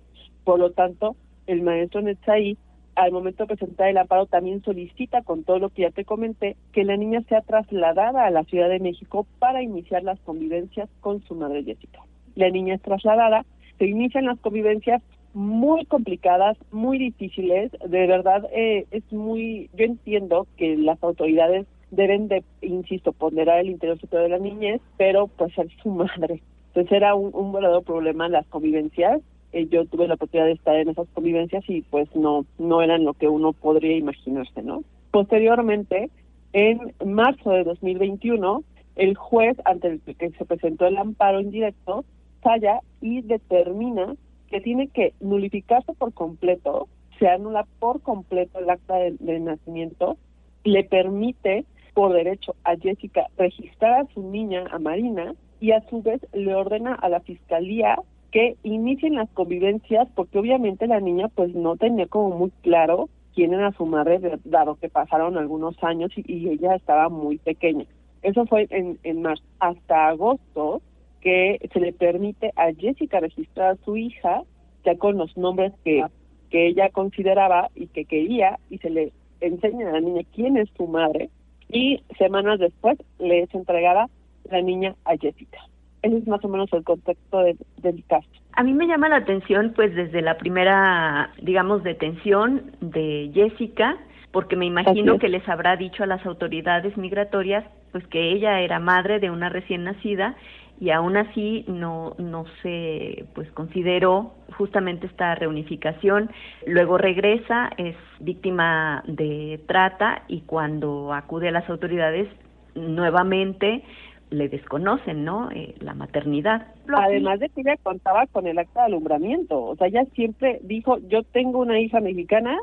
Por 0.45 0.61
lo 0.61 0.71
tanto, 0.71 1.17
el 1.47 1.62
maestro 1.62 2.00
Netzaí, 2.00 2.57
al 2.99 3.12
momento 3.12 3.45
de 3.45 3.55
presentar 3.55 3.88
el 3.88 3.97
amparo, 3.97 4.26
también 4.26 4.62
solicita, 4.62 5.23
con 5.23 5.45
todo 5.45 5.59
lo 5.59 5.69
que 5.69 5.83
ya 5.83 5.90
te 5.90 6.05
comenté, 6.05 6.57
que 6.73 6.85
la 6.85 6.97
niña 6.97 7.23
sea 7.28 7.43
trasladada 7.43 8.26
a 8.26 8.31
la 8.31 8.45
Ciudad 8.45 8.69
de 8.69 8.81
México 8.81 9.26
para 9.38 9.62
iniciar 9.62 10.02
las 10.02 10.19
convivencias 10.21 10.88
con 11.00 11.23
su 11.23 11.35
madre 11.35 11.62
Jessica. 11.62 12.00
La 12.35 12.50
niña 12.50 12.75
es 12.75 12.83
trasladada, 12.83 13.45
se 13.78 13.87
inician 13.87 14.26
las 14.26 14.40
convivencias 14.40 15.00
muy 15.33 15.85
complicadas, 15.85 16.57
muy 16.73 16.99
difíciles, 16.99 17.71
de 17.87 18.07
verdad 18.07 18.49
eh, 18.52 18.87
es 18.90 19.05
muy, 19.12 19.71
yo 19.75 19.85
entiendo 19.85 20.49
que 20.57 20.76
las 20.76 21.02
autoridades 21.02 21.67
deben 21.93 22.26
de, 22.26 22.43
insisto, 22.62 23.12
ponderar 23.12 23.61
el 23.61 23.71
interés 23.71 24.00
superior 24.00 24.31
de 24.31 24.37
la 24.37 24.43
niñez, 24.43 24.81
pero 24.97 25.28
pues 25.28 25.55
ser 25.55 25.69
su 25.83 25.90
madre. 25.90 26.43
Entonces 26.69 26.93
era 26.93 27.14
un 27.14 27.52
verdadero 27.52 27.83
problema 27.83 28.28
las 28.28 28.47
convivencias. 28.47 29.21
Eh, 29.52 29.67
yo 29.71 29.85
tuve 29.87 30.09
la 30.09 30.14
oportunidad 30.14 30.47
de 30.47 30.52
estar 30.52 30.76
en 30.76 30.90
esas 30.90 31.09
convivencias 31.14 31.64
y 31.69 31.83
pues 31.83 32.14
no, 32.14 32.45
no 32.59 32.83
eran 32.83 33.05
lo 33.05 33.14
que 33.14 33.28
uno 33.28 33.52
podría 33.52 33.97
imaginarse, 33.97 34.62
¿no? 34.62 34.83
Posteriormente, 35.11 36.11
en 36.52 36.95
marzo 37.05 37.50
de 37.50 37.64
2021, 37.64 38.62
el 38.97 39.17
juez 39.17 39.57
ante 39.64 39.88
el 39.88 40.00
que 40.00 40.31
se 40.31 40.45
presentó 40.45 40.87
el 40.87 40.99
amparo 40.99 41.40
indirecto 41.40 42.05
falla 42.43 42.81
y 43.00 43.23
determina 43.23 44.14
que 44.49 44.61
tiene 44.61 44.88
que 44.88 45.14
nulificarse 45.21 45.93
por 45.95 46.12
completo, 46.12 46.88
se 47.19 47.28
anula 47.28 47.67
por 47.78 48.00
completo 48.00 48.59
el 48.59 48.71
acta 48.71 48.97
de 48.97 49.40
nacimiento, 49.40 50.17
le 50.64 50.85
permite 50.85 51.64
por 51.95 52.12
derecho 52.12 52.55
a 52.64 52.76
Jessica 52.76 53.26
registrar 53.37 54.00
a 54.00 54.14
su 54.14 54.23
niña, 54.23 54.64
a 54.71 54.78
Marina, 54.78 55.35
y 55.61 55.73
a 55.73 55.81
su 55.88 56.02
vez 56.02 56.21
le 56.33 56.55
ordena 56.55 56.95
a 56.95 57.09
la 57.09 57.21
fiscalía 57.21 57.99
que 58.30 58.56
inicien 58.62 59.14
las 59.14 59.28
convivencias 59.30 60.08
porque 60.14 60.38
obviamente 60.38 60.87
la 60.87 61.00
niña 61.00 61.28
pues 61.28 61.54
no 61.54 61.76
tenía 61.76 62.06
como 62.06 62.37
muy 62.37 62.50
claro 62.62 63.08
quién 63.35 63.54
era 63.54 63.73
su 63.73 63.87
madre 63.87 64.20
dado 64.44 64.76
que 64.76 64.88
pasaron 64.88 65.38
algunos 65.38 65.82
años 65.82 66.11
y, 66.16 66.49
ella 66.49 66.75
estaba 66.75 67.08
muy 67.08 67.38
pequeña. 67.38 67.87
Eso 68.23 68.47
fue 68.47 68.66
en, 68.70 68.99
en 69.04 69.23
marzo. 69.23 69.44
Hasta 69.61 70.08
agosto 70.08 70.82
que 71.20 71.58
se 71.73 71.80
le 71.80 71.92
permite 71.92 72.52
a 72.56 72.73
Jessica 72.73 73.20
registrar 73.20 73.70
a 73.70 73.85
su 73.85 73.97
hija 73.97 74.42
ya 74.85 74.97
con 74.97 75.18
los 75.18 75.37
nombres 75.37 75.73
que 75.85 76.04
que 76.50 76.66
ella 76.66 76.90
consideraba 76.90 77.70
y 77.75 77.88
que 77.88 78.04
quería 78.04 78.58
y 78.70 78.78
se 78.78 78.90
le 78.90 79.12
enseña 79.40 79.88
a 79.88 79.92
la 79.92 80.00
niña 80.00 80.23
quién 80.35 80.56
es 80.56 80.68
su 80.76 80.87
madre 80.87 81.30
y 81.68 82.02
semanas 82.16 82.58
después 82.58 82.99
le 83.18 83.42
es 83.42 83.54
entregada 83.54 84.08
la 84.50 84.62
niña 84.62 84.94
a 85.04 85.16
Jessica. 85.16 85.58
Ese 86.02 86.19
es 86.19 86.26
más 86.26 86.45
o 86.45 86.49
menos 86.49 86.73
el 86.73 86.85
contexto 86.85 87.43
del 87.43 88.05
caso. 88.09 88.28
A 88.52 88.62
mí 88.62 88.73
me 88.73 88.87
llama 88.87 89.09
la 89.09 89.17
atención, 89.17 89.73
pues 89.75 89.95
desde 89.95 90.23
la 90.23 90.37
primera, 90.37 91.33
digamos, 91.43 91.83
detención 91.83 92.73
de 92.81 93.31
Jessica, 93.33 93.97
porque 94.33 94.57
me 94.57 94.67
imagino 94.67 95.19
que 95.19 95.28
les 95.28 95.49
habrá 95.49 95.76
dicho 95.76 96.02
a 96.02 96.07
las 96.07 96.25
autoridades 96.26 96.97
migratorias, 96.97 97.64
pues 97.93 98.07
que 98.09 98.33
ella 98.33 98.61
era 98.61 98.78
madre 98.78 99.21
de 99.21 99.31
una 99.31 99.49
recién 99.49 99.85
nacida 99.85 100.37
y 100.81 100.90
aún 100.90 101.17
así 101.17 101.64
no 101.67 102.14
no 102.19 102.45
se 102.62 103.25
pues 103.35 103.50
consideró 103.52 104.35
justamente 104.57 105.07
esta 105.07 105.35
reunificación 105.35 106.31
luego 106.67 106.99
regresa 106.99 107.71
es 107.76 107.97
víctima 108.21 109.02
de 109.07 109.61
trata 109.67 110.23
y 110.28 110.43
cuando 110.43 111.12
acude 111.12 111.49
a 111.49 111.52
las 111.52 111.69
autoridades 111.69 112.28
nuevamente 112.75 113.83
le 114.30 114.49
desconocen, 114.49 115.25
¿no? 115.25 115.50
Eh, 115.50 115.75
la 115.80 115.94
maternidad. 115.94 116.66
Además 116.88 117.40
de 117.40 117.49
que 117.49 117.62
ella 117.62 117.76
contaba 117.82 118.26
con 118.26 118.47
el 118.47 118.58
acta 118.58 118.80
de 118.80 118.87
alumbramiento, 118.87 119.62
o 119.62 119.76
sea, 119.76 119.88
ella 119.88 120.04
siempre 120.14 120.61
dijo, 120.62 120.99
yo 121.08 121.23
tengo 121.23 121.61
una 121.61 121.80
hija 121.80 122.00
mexicana, 122.00 122.56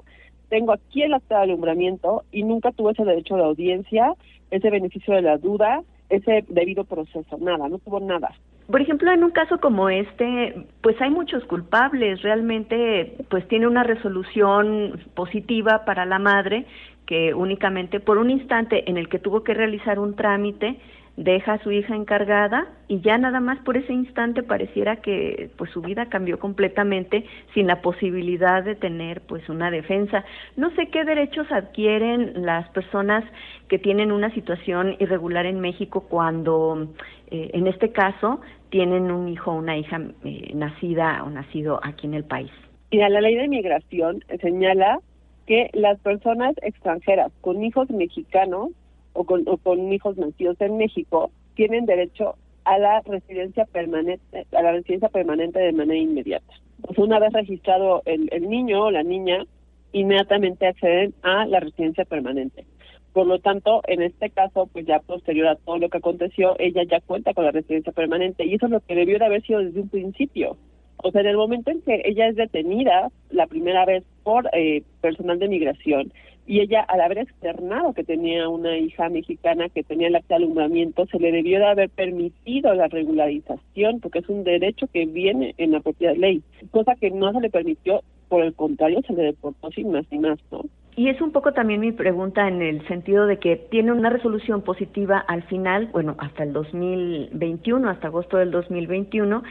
tengo 0.50 0.74
aquí 0.74 1.04
el 1.04 1.14
acta 1.14 1.38
de 1.38 1.44
alumbramiento 1.44 2.24
y 2.32 2.44
nunca 2.44 2.72
tuvo 2.72 2.92
ese 2.92 3.04
derecho 3.04 3.36
de 3.36 3.44
audiencia, 3.44 4.14
ese 4.52 4.70
beneficio 4.70 5.16
de 5.16 5.22
la 5.22 5.38
duda, 5.38 5.82
ese 6.10 6.46
debido 6.50 6.84
proceso, 6.84 7.38
nada, 7.40 7.68
no 7.68 7.80
tuvo 7.80 8.00
nada. 8.00 8.30
Por 8.70 8.82
ejemplo, 8.82 9.12
en 9.12 9.24
un 9.24 9.30
caso 9.30 9.60
como 9.60 9.90
este, 9.90 10.66
pues 10.82 11.00
hay 11.00 11.12
muchos 11.12 11.44
culpables, 11.46 12.22
realmente 12.24 13.16
pues 13.30 13.48
tiene 13.48 13.68
una 13.68 13.84
resolución 13.84 15.00
positiva 15.14 15.86
para 15.86 16.06
la 16.06 16.18
madre 16.18 16.66
que 17.06 17.36
únicamente 17.36 18.00
por 18.00 18.18
un 18.18 18.32
instante 18.32 18.90
en 18.90 18.98
el 18.98 19.08
que 19.10 19.20
tuvo 19.20 19.44
que 19.44 19.54
realizar 19.54 20.00
un 20.00 20.16
trámite 20.16 20.80
deja 21.18 21.54
a 21.54 21.64
su 21.64 21.72
hija 21.72 21.96
encargada 21.96 22.68
y 22.88 23.00
ya 23.00 23.18
nada 23.18 23.40
más 23.40 23.58
por 23.60 23.78
ese 23.78 23.94
instante 23.94 24.44
pareciera 24.44 24.98
que 24.98 25.50
pues 25.58 25.72
su 25.72 25.82
vida 25.82 26.08
cambió 26.08 26.40
completamente 26.40 27.26
sin 27.54 27.68
la 27.68 27.82
posibilidad 27.82 28.64
de 28.64 28.76
tener 28.76 29.22
pues 29.22 29.48
una 29.48 29.72
defensa. 29.72 30.26
No 30.58 30.72
sé 30.76 30.88
qué 30.88 31.06
derechos 31.06 31.50
adquieren 31.52 32.46
las 32.46 32.68
personas 32.70 33.24
que 33.70 33.80
tienen 33.80 34.12
una 34.12 34.30
situación 34.34 34.98
irregular 35.00 35.46
en 35.46 35.62
México 35.62 36.06
cuando 36.10 36.90
eh, 37.32 37.52
en 37.54 37.68
este 37.68 37.92
caso 37.92 38.42
tienen 38.70 39.10
un 39.10 39.30
hijo 39.30 39.52
o 39.52 39.56
una 39.56 39.78
hija 39.78 40.02
eh, 40.26 40.52
nacida 40.54 41.24
o 41.24 41.30
nacido 41.30 41.80
aquí 41.82 42.08
en 42.08 42.14
el 42.14 42.26
país. 42.26 42.52
Mira, 42.92 43.10
la 43.10 43.22
ley 43.22 43.36
de 43.36 43.46
inmigración 43.46 44.24
señala 44.42 45.00
que 45.48 45.70
las 45.74 46.00
personas 46.00 46.56
extranjeras 46.62 47.32
con 47.42 47.64
hijos 47.64 47.90
mexicanos 47.90 48.72
o 49.16 49.24
con, 49.24 49.94
hijos 49.94 50.18
nacidos 50.18 50.60
en 50.62 50.78
México 50.78 51.32
tienen 51.56 51.86
derecho 51.86 52.36
a 52.66 52.78
la 52.78 53.02
residencia 53.02 53.66
permanente, 53.66 54.46
a 54.52 54.62
la 54.62 54.74
residencia 54.74 55.10
permanente 55.10 55.60
de 55.60 55.72
manera 55.72 56.00
inmediata. 56.00 56.54
Pues 56.82 56.98
una 57.00 57.20
vez 57.20 57.32
registrado 57.34 58.02
el, 58.06 58.28
el 58.32 58.50
niño 58.50 58.84
o 58.84 58.92
la 58.92 59.04
niña, 59.04 59.46
inmediatamente 59.92 60.68
acceden 60.68 61.14
a 61.24 61.46
la 61.46 61.60
residencia 61.60 62.06
permanente. 62.06 62.66
Por 63.14 63.28
lo 63.28 63.40
tanto, 63.40 63.82
en 63.88 64.02
este 64.02 64.30
caso, 64.30 64.68
pues 64.74 64.86
ya 64.86 65.00
posterior 65.00 65.48
a 65.48 65.56
todo 65.56 65.78
lo 65.78 65.88
que 65.88 66.00
aconteció, 66.00 66.56
ella 66.60 66.84
ya 66.84 67.00
cuenta 67.00 67.34
con 67.34 67.46
la 67.46 67.52
residencia 67.52 67.94
permanente 67.94 68.46
y 68.46 68.56
eso 68.56 68.66
es 68.66 68.74
lo 68.74 68.82
que 68.82 68.94
debió 68.94 69.18
de 69.18 69.26
haber 69.26 69.42
sido 69.44 69.62
desde 69.62 69.80
un 69.80 69.88
principio. 69.88 70.58
O 70.98 71.12
sea, 71.12 71.22
en 71.22 71.28
el 71.28 71.38
momento 71.38 71.72
en 71.72 71.82
que 71.82 72.02
ella 72.04 72.28
es 72.28 72.36
detenida 72.36 73.12
la 73.30 73.48
primera 73.48 73.86
vez 73.86 74.04
por 74.24 74.50
eh, 74.54 74.84
personal 75.00 75.40
de 75.40 75.48
migración 75.48 76.12
y 76.48 76.60
ella 76.60 76.82
al 76.82 77.02
haber 77.02 77.20
externado 77.20 77.94
que 77.94 78.04
tenía 78.04 78.48
una 78.48 78.78
hija 78.78 79.10
mexicana 79.10 79.70
que 79.70 79.84
tenía 79.84 80.08
el 80.08 80.16
acta 80.16 80.38
de 80.38 80.44
alumbramiento, 80.44 81.06
se 81.08 81.20
le 81.20 81.32
debió 81.32 81.60
de 81.60 81.66
haber 81.66 81.90
permitido 81.90 82.74
la 82.74 82.88
regularización 82.88 84.00
porque 84.00 84.20
es 84.20 84.30
un 84.30 84.44
derecho 84.44 84.88
que 84.94 85.06
viene 85.06 85.56
en 85.58 85.72
la 85.72 85.80
propia 85.80 86.14
ley, 86.14 86.44
cosa 86.72 86.96
que 86.96 87.12
no 87.12 87.32
se 87.34 87.42
le 87.42 87.50
permitió, 87.50 88.02
por 88.30 88.44
el 88.44 88.54
contrario, 88.54 89.02
se 89.08 89.14
le 89.14 89.24
deportó 89.24 89.72
sin 89.72 89.92
más 89.92 90.06
ni 90.12 90.20
más, 90.20 90.40
¿no? 90.52 90.64
Y 90.98 91.10
es 91.10 91.20
un 91.20 91.32
poco 91.32 91.52
también 91.52 91.82
mi 91.82 91.92
pregunta 91.92 92.48
en 92.48 92.62
el 92.62 92.88
sentido 92.88 93.28
de 93.28 93.38
que 93.38 93.58
tiene 93.58 93.92
una 93.92 94.10
resolución 94.10 94.62
positiva 94.62 95.18
al 95.18 95.44
final, 95.44 95.90
bueno, 95.92 96.16
hasta 96.20 96.44
el 96.44 96.54
2021, 96.54 97.90
hasta 97.90 98.08
agosto 98.08 98.38
del 98.38 98.50
2021, 98.52 99.44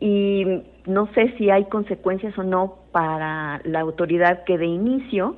y 0.00 0.44
no 0.86 1.12
sé 1.12 1.34
si 1.36 1.50
hay 1.50 1.66
consecuencias 1.66 2.36
o 2.38 2.44
no 2.44 2.78
para 2.92 3.60
la 3.64 3.80
autoridad 3.80 4.44
que 4.44 4.56
de 4.56 4.66
inicio 4.66 5.36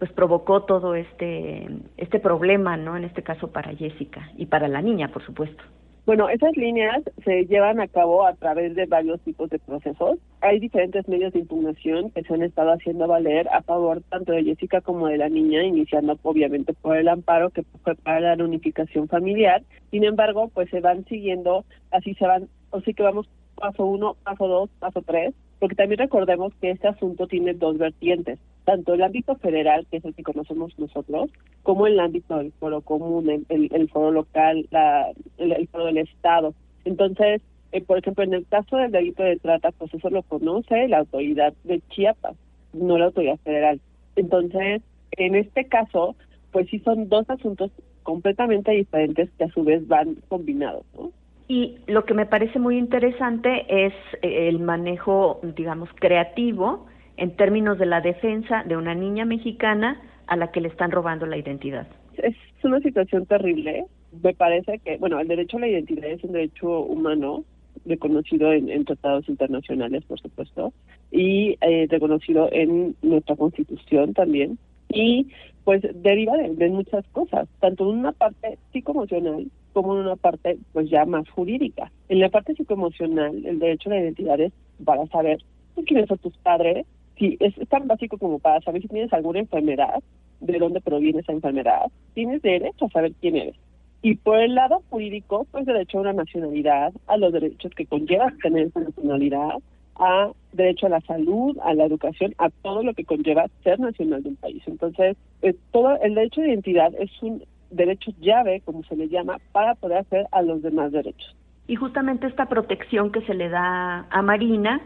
pues 0.00 0.10
provocó 0.12 0.62
todo 0.62 0.94
este 0.94 1.68
este 1.98 2.18
problema, 2.18 2.78
¿no? 2.78 2.96
En 2.96 3.04
este 3.04 3.22
caso 3.22 3.52
para 3.52 3.76
Jessica 3.76 4.30
y 4.36 4.46
para 4.46 4.66
la 4.66 4.80
niña, 4.80 5.08
por 5.12 5.24
supuesto. 5.24 5.62
Bueno, 6.06 6.30
esas 6.30 6.56
líneas 6.56 7.02
se 7.22 7.44
llevan 7.44 7.78
a 7.80 7.86
cabo 7.86 8.26
a 8.26 8.34
través 8.34 8.74
de 8.74 8.86
varios 8.86 9.20
tipos 9.20 9.50
de 9.50 9.58
procesos. 9.58 10.18
Hay 10.40 10.58
diferentes 10.58 11.06
medios 11.06 11.34
de 11.34 11.40
impugnación 11.40 12.10
que 12.10 12.22
se 12.22 12.32
han 12.32 12.42
estado 12.42 12.72
haciendo 12.72 13.06
valer 13.06 13.46
a 13.48 13.60
favor 13.60 14.02
tanto 14.08 14.32
de 14.32 14.42
Jessica 14.42 14.80
como 14.80 15.06
de 15.06 15.18
la 15.18 15.28
niña, 15.28 15.62
iniciando 15.62 16.18
obviamente 16.22 16.72
por 16.72 16.96
el 16.96 17.06
amparo 17.06 17.50
que 17.50 17.62
fue 17.84 17.94
para 17.94 18.34
la 18.34 18.42
unificación 18.42 19.06
familiar. 19.06 19.62
Sin 19.90 20.02
embargo, 20.04 20.50
pues 20.54 20.70
se 20.70 20.80
van 20.80 21.04
siguiendo, 21.04 21.66
así 21.90 22.14
se 22.14 22.26
van, 22.26 22.48
o 22.70 22.80
sí 22.80 22.94
que 22.94 23.02
vamos 23.02 23.28
paso 23.54 23.84
uno, 23.84 24.16
paso 24.24 24.48
dos, 24.48 24.70
paso 24.78 25.02
tres, 25.02 25.34
porque 25.58 25.76
también 25.76 25.98
recordemos 25.98 26.54
que 26.60 26.70
este 26.70 26.88
asunto 26.88 27.26
tiene 27.26 27.52
dos 27.52 27.76
vertientes, 27.76 28.38
tanto 28.64 28.94
el 28.94 29.02
ámbito 29.02 29.36
federal, 29.36 29.86
que 29.90 29.98
es 29.98 30.04
el 30.04 30.14
que 30.14 30.22
conocemos 30.22 30.78
nosotros, 30.78 31.30
como 31.62 31.86
el 31.86 31.98
ámbito 31.98 32.38
del 32.38 32.52
foro 32.52 32.80
común, 32.80 33.44
el, 33.48 33.88
foro 33.90 34.10
local, 34.10 34.66
la, 34.70 35.10
el, 35.38 35.68
foro 35.68 35.86
del 35.86 35.98
Estado. 35.98 36.54
Entonces, 36.84 37.42
eh, 37.72 37.82
por 37.82 37.98
ejemplo, 37.98 38.24
en 38.24 38.34
el 38.34 38.46
caso 38.46 38.76
del 38.76 38.92
delito 38.92 39.22
de 39.22 39.36
trata, 39.36 39.70
pues 39.72 39.92
eso 39.94 40.10
lo 40.10 40.22
conoce 40.22 40.88
la 40.88 40.98
autoridad 40.98 41.54
de 41.64 41.80
Chiapas, 41.90 42.36
no 42.72 42.98
la 42.98 43.06
autoridad 43.06 43.38
federal. 43.38 43.80
Entonces, 44.16 44.82
en 45.12 45.34
este 45.34 45.66
caso, 45.66 46.16
pues 46.52 46.68
sí 46.68 46.78
son 46.80 47.08
dos 47.08 47.28
asuntos 47.30 47.70
completamente 48.02 48.72
diferentes 48.72 49.30
que 49.36 49.44
a 49.44 49.50
su 49.50 49.62
vez 49.62 49.86
van 49.86 50.16
combinados, 50.28 50.84
¿no? 50.94 51.12
Y 51.48 51.78
lo 51.88 52.04
que 52.04 52.14
me 52.14 52.26
parece 52.26 52.60
muy 52.60 52.78
interesante 52.78 53.86
es 53.86 53.92
eh, 54.22 54.48
el 54.48 54.60
manejo, 54.60 55.40
digamos, 55.56 55.88
creativo 55.96 56.86
en 57.20 57.36
términos 57.36 57.78
de 57.78 57.86
la 57.86 58.00
defensa 58.00 58.64
de 58.64 58.76
una 58.78 58.94
niña 58.94 59.26
mexicana 59.26 60.00
a 60.26 60.36
la 60.36 60.50
que 60.50 60.62
le 60.62 60.68
están 60.68 60.90
robando 60.90 61.26
la 61.26 61.36
identidad. 61.36 61.86
Es 62.16 62.34
una 62.64 62.80
situación 62.80 63.26
terrible. 63.26 63.84
Me 64.22 64.32
parece 64.32 64.78
que, 64.78 64.96
bueno, 64.96 65.20
el 65.20 65.28
derecho 65.28 65.58
a 65.58 65.60
la 65.60 65.68
identidad 65.68 66.06
es 66.06 66.24
un 66.24 66.32
derecho 66.32 66.80
humano 66.80 67.44
reconocido 67.84 68.52
en, 68.52 68.84
tratados 68.86 69.28
internacionales, 69.28 70.02
por 70.04 70.18
supuesto, 70.18 70.72
y 71.10 71.58
eh, 71.60 71.86
reconocido 71.90 72.48
en 72.52 72.96
nuestra 73.02 73.36
constitución 73.36 74.14
también. 74.14 74.58
Y 74.88 75.28
pues 75.64 75.82
deriva 75.94 76.36
de, 76.38 76.68
muchas 76.70 77.06
cosas, 77.08 77.48
tanto 77.60 77.84
en 77.84 77.98
una 77.98 78.12
parte 78.12 78.58
psicoemocional 78.72 79.46
como 79.74 79.94
en 79.94 80.06
una 80.06 80.16
parte 80.16 80.58
pues 80.72 80.88
ya 80.88 81.04
más 81.04 81.28
jurídica. 81.28 81.92
En 82.08 82.20
la 82.20 82.30
parte 82.30 82.54
psicoemocional, 82.54 83.44
el 83.44 83.58
derecho 83.58 83.90
a 83.90 83.94
la 83.94 84.00
identidad 84.00 84.40
es 84.40 84.52
para 84.84 85.06
saber 85.08 85.38
quiénes 85.86 86.08
son 86.08 86.18
tus 86.18 86.36
padres, 86.38 86.86
si 87.20 87.36
es, 87.38 87.54
tan 87.68 87.86
básico 87.86 88.18
como 88.18 88.38
para 88.38 88.60
saber 88.62 88.82
si 88.82 88.88
tienes 88.88 89.12
alguna 89.12 89.40
enfermedad, 89.40 90.02
de 90.40 90.58
dónde 90.58 90.80
proviene 90.80 91.20
esa 91.20 91.32
enfermedad, 91.32 91.92
tienes 92.14 92.40
derecho 92.40 92.86
a 92.86 92.90
saber 92.90 93.12
quién 93.20 93.36
eres. 93.36 93.56
Y 94.02 94.14
por 94.14 94.38
el 94.38 94.54
lado 94.54 94.82
jurídico, 94.88 95.46
pues 95.50 95.66
derecho 95.66 95.98
a 95.98 96.00
una 96.00 96.14
nacionalidad, 96.14 96.92
a 97.06 97.18
los 97.18 97.32
derechos 97.34 97.72
que 97.76 97.84
conlleva 97.84 98.32
tener 98.42 98.68
esa 98.68 98.80
nacionalidad, 98.80 99.58
a 99.96 100.32
derecho 100.54 100.86
a 100.86 100.90
la 100.90 101.02
salud, 101.02 101.58
a 101.62 101.74
la 101.74 101.84
educación, 101.84 102.34
a 102.38 102.48
todo 102.48 102.82
lo 102.82 102.94
que 102.94 103.04
conlleva 103.04 103.50
ser 103.62 103.78
nacional 103.78 104.22
de 104.22 104.30
un 104.30 104.36
país. 104.36 104.62
Entonces, 104.66 105.18
eh, 105.42 105.54
todo 105.72 106.00
el 106.00 106.14
derecho 106.14 106.40
de 106.40 106.48
identidad 106.48 106.94
es 106.98 107.10
un 107.22 107.44
derecho 107.70 108.12
llave, 108.18 108.62
como 108.64 108.82
se 108.84 108.96
le 108.96 109.08
llama, 109.08 109.36
para 109.52 109.74
poder 109.74 109.98
hacer 109.98 110.26
a 110.32 110.40
los 110.40 110.62
demás 110.62 110.92
derechos. 110.92 111.36
Y 111.66 111.76
justamente 111.76 112.26
esta 112.26 112.46
protección 112.46 113.12
que 113.12 113.20
se 113.26 113.34
le 113.34 113.50
da 113.50 114.06
a 114.10 114.22
Marina 114.22 114.80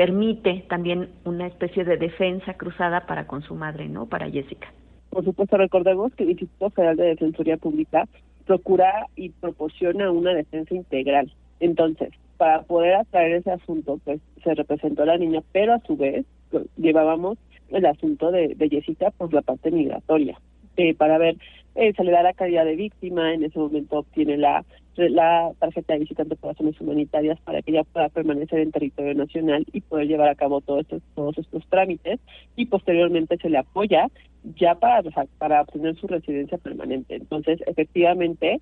permite 0.00 0.64
también 0.66 1.10
una 1.26 1.46
especie 1.46 1.84
de 1.84 1.98
defensa 1.98 2.54
cruzada 2.54 3.06
para 3.06 3.26
con 3.26 3.42
su 3.42 3.54
madre, 3.54 3.86
¿no? 3.86 4.06
Para 4.06 4.30
Jessica. 4.30 4.72
Por 5.10 5.26
supuesto, 5.26 5.58
recordemos 5.58 6.14
que 6.14 6.24
el 6.24 6.30
Instituto 6.30 6.70
Federal 6.70 6.96
de 6.96 7.08
Defensoría 7.08 7.58
Pública 7.58 8.08
procura 8.46 9.08
y 9.14 9.28
proporciona 9.28 10.10
una 10.10 10.32
defensa 10.32 10.74
integral. 10.74 11.30
Entonces, 11.60 12.14
para 12.38 12.62
poder 12.62 12.94
atraer 12.94 13.32
ese 13.32 13.50
asunto, 13.50 14.00
pues 14.02 14.22
se 14.42 14.54
representó 14.54 15.02
a 15.02 15.06
la 15.06 15.18
niña, 15.18 15.42
pero 15.52 15.74
a 15.74 15.80
su 15.80 15.98
vez 15.98 16.24
pues, 16.50 16.64
llevábamos 16.78 17.36
el 17.68 17.84
asunto 17.84 18.30
de, 18.30 18.56
Jessica 18.70 19.10
por 19.10 19.34
la 19.34 19.42
parte 19.42 19.70
migratoria, 19.70 20.40
eh, 20.78 20.94
para 20.94 21.18
ver, 21.18 21.36
eh, 21.74 21.92
se 21.94 22.04
le 22.04 22.12
da 22.12 22.22
la 22.22 22.32
calidad 22.32 22.64
de 22.64 22.76
víctima, 22.76 23.34
en 23.34 23.44
ese 23.44 23.58
momento 23.58 23.98
obtiene 23.98 24.38
la 24.38 24.64
la 25.08 25.52
tarjeta 25.58 25.94
de 25.94 26.00
visitante 26.00 26.36
por 26.36 26.50
razones 26.50 26.80
humanitarias 26.80 27.40
para 27.40 27.62
que 27.62 27.70
ella 27.70 27.84
pueda 27.84 28.08
permanecer 28.08 28.60
en 28.60 28.72
territorio 28.72 29.14
nacional 29.14 29.64
y 29.72 29.80
poder 29.80 30.08
llevar 30.08 30.28
a 30.28 30.34
cabo 30.34 30.60
todos 30.60 30.80
estos, 30.80 31.02
todos 31.14 31.38
estos 31.38 31.64
trámites 31.68 32.20
y 32.56 32.66
posteriormente 32.66 33.38
se 33.38 33.48
le 33.48 33.58
apoya 33.58 34.08
ya 34.56 34.74
para, 34.74 35.02
para 35.38 35.62
obtener 35.62 35.96
su 35.96 36.06
residencia 36.06 36.58
permanente. 36.58 37.14
Entonces, 37.14 37.60
efectivamente, 37.66 38.60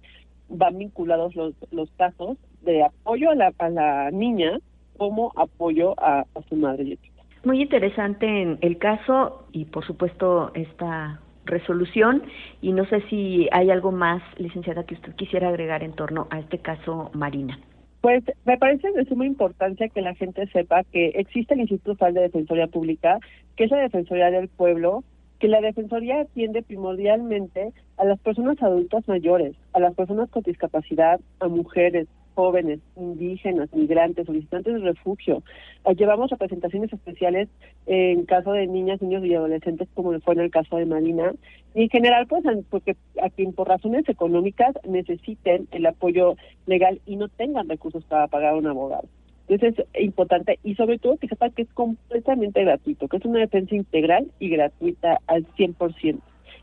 van 0.49 0.79
vinculados 0.79 1.35
los, 1.35 1.55
los 1.71 1.91
casos 1.93 2.37
de 2.63 2.85
apoyo 2.85 3.31
a 3.31 3.35
la, 3.35 3.53
a 3.59 3.69
la 3.69 4.11
niña 4.11 4.61
como 4.99 5.33
apoyo 5.37 5.95
a, 5.99 6.27
su 6.49 6.57
madre. 6.57 6.99
Muy 7.45 7.63
interesante 7.63 8.27
en 8.27 8.59
el 8.61 8.79
caso 8.79 9.47
y 9.53 9.65
por 9.67 9.87
supuesto 9.87 10.51
esta 10.55 11.21
resolución 11.49 12.23
y 12.63 12.73
no 12.73 12.85
sé 12.87 13.03
si 13.11 13.49
hay 13.51 13.71
algo 13.71 13.91
más, 13.91 14.23
licenciada, 14.39 14.85
que 14.85 14.95
usted 14.95 15.15
quisiera 15.17 15.49
agregar 15.49 15.83
en 15.83 15.93
torno 15.93 16.29
a 16.31 16.39
este 16.39 16.59
caso 16.59 17.11
Marina. 17.15 17.59
Pues 18.01 18.23
me 18.45 18.57
parece 18.57 18.93
de 18.93 19.05
suma 19.07 19.27
importancia 19.27 19.89
que 19.89 20.03
la 20.03 20.15
gente 20.15 20.47
sepa 20.49 20.85
que 20.85 21.09
existe 21.17 21.55
el 21.55 21.61
Instituto 21.61 21.97
Federal 21.97 22.15
de 22.15 22.21
Defensoría 22.23 22.69
Pública, 22.69 23.19
que 23.57 23.65
es 23.65 23.71
la 23.73 23.79
Defensoría 23.79 24.31
del 24.31 24.49
Pueblo, 24.49 25.03
que 25.41 25.49
la 25.49 25.61
Defensoría 25.61 26.21
atiende 26.21 26.63
primordialmente 26.63 27.73
a 27.97 28.05
las 28.05 28.21
personas 28.21 28.63
adultas 28.63 29.07
mayores, 29.09 29.57
a 29.73 29.81
las 29.81 29.95
personas 29.95 30.31
con 30.31 30.43
discapacidad, 30.43 31.21
a 31.41 31.49
mujeres, 31.49 32.07
jóvenes, 32.39 32.79
indígenas, 32.95 33.69
migrantes, 33.75 34.25
solicitantes 34.25 34.73
de 34.73 34.79
refugio. 34.79 35.43
Eh, 35.85 35.97
llevamos 35.97 36.31
representaciones 36.31 36.93
especiales 36.93 37.49
en 37.87 38.27
caso 38.27 38.53
de 38.53 38.69
niñas, 38.69 39.03
niños 39.03 39.25
y 39.25 39.35
adolescentes, 39.35 39.89
como 39.93 40.17
fue 40.21 40.35
en 40.35 40.41
el 40.43 40.51
caso 40.53 40.77
de 40.77 40.87
Marina. 40.87 41.33
Y 41.75 41.83
en 41.83 41.89
general, 41.89 42.29
pues, 42.29 42.45
porque 42.71 42.95
a 43.21 43.29
quien 43.31 43.53
por 43.55 43.67
razones 43.67 44.09
económicas 44.09 44.73
necesiten 44.89 45.67
el 45.73 45.85
apoyo 45.85 46.37
legal 46.67 47.01
y 47.07 47.17
no 47.17 47.27
tengan 47.27 47.69
recursos 47.69 48.05
para 48.05 48.29
pagar 48.29 48.55
a 48.55 48.57
un 48.57 48.69
abogado. 48.69 49.09
Entonces 49.49 49.85
es 49.95 50.05
importante 50.05 50.61
y 50.63 50.77
sobre 50.77 51.01
todo 51.01 51.17
que 51.17 51.27
sepa 51.27 51.51
que 51.51 51.63
es 51.63 51.73
completamente 51.75 52.63
gratuito, 52.63 53.09
que 53.09 53.17
es 53.17 53.25
una 53.25 53.41
defensa 53.41 53.75
integral 53.75 54.31
y 54.39 54.51
gratuita 54.51 55.19
al 55.27 55.45
100% 55.57 56.21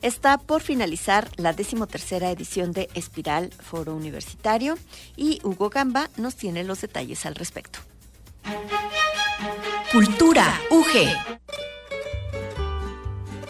Está 0.02 0.36
por 0.36 0.62
finalizar 0.62 1.28
la 1.36 1.52
decimotercera 1.52 2.32
edición 2.32 2.72
de 2.72 2.88
Espiral 2.94 3.50
Foro 3.52 3.94
Universitario 3.94 4.76
y 5.16 5.38
Hugo 5.44 5.70
Gamba 5.70 6.10
nos 6.16 6.34
tiene 6.34 6.64
los 6.64 6.80
detalles 6.80 7.24
al 7.24 7.36
respecto. 7.36 7.78
Cultura 9.92 10.60
UG. 10.70 11.38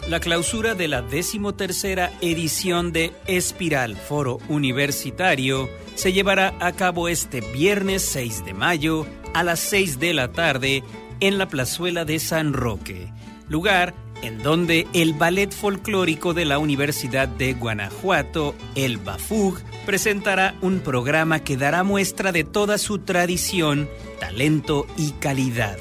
La 0.07 0.19
clausura 0.19 0.75
de 0.75 0.87
la 0.87 1.01
decimotercera 1.01 2.11
edición 2.21 2.91
de 2.91 3.13
Espiral 3.25 3.95
Foro 3.95 4.37
Universitario 4.47 5.69
se 5.95 6.13
llevará 6.13 6.53
a 6.59 6.73
cabo 6.73 7.07
este 7.07 7.41
viernes 7.41 8.03
6 8.03 8.45
de 8.45 8.53
mayo 8.53 9.07
a 9.33 9.41
las 9.41 9.59
6 9.59 9.99
de 9.99 10.13
la 10.13 10.31
tarde 10.31 10.83
en 11.19 11.39
la 11.39 11.47
plazuela 11.47 12.05
de 12.05 12.19
San 12.19 12.53
Roque, 12.53 13.11
lugar 13.47 13.95
en 14.23 14.41
donde 14.41 14.87
el 14.93 15.13
Ballet 15.13 15.51
Folclórico 15.51 16.33
de 16.33 16.45
la 16.45 16.57
Universidad 16.57 17.27
de 17.27 17.53
Guanajuato, 17.53 18.55
el 18.73 18.97
BAFUG, 18.97 19.59
presentará 19.85 20.55
un 20.61 20.79
programa 20.79 21.39
que 21.39 21.57
dará 21.57 21.83
muestra 21.83 22.31
de 22.31 22.45
toda 22.45 22.77
su 22.77 22.99
tradición, 22.99 23.89
talento 24.21 24.87
y 24.97 25.11
calidad. 25.11 25.77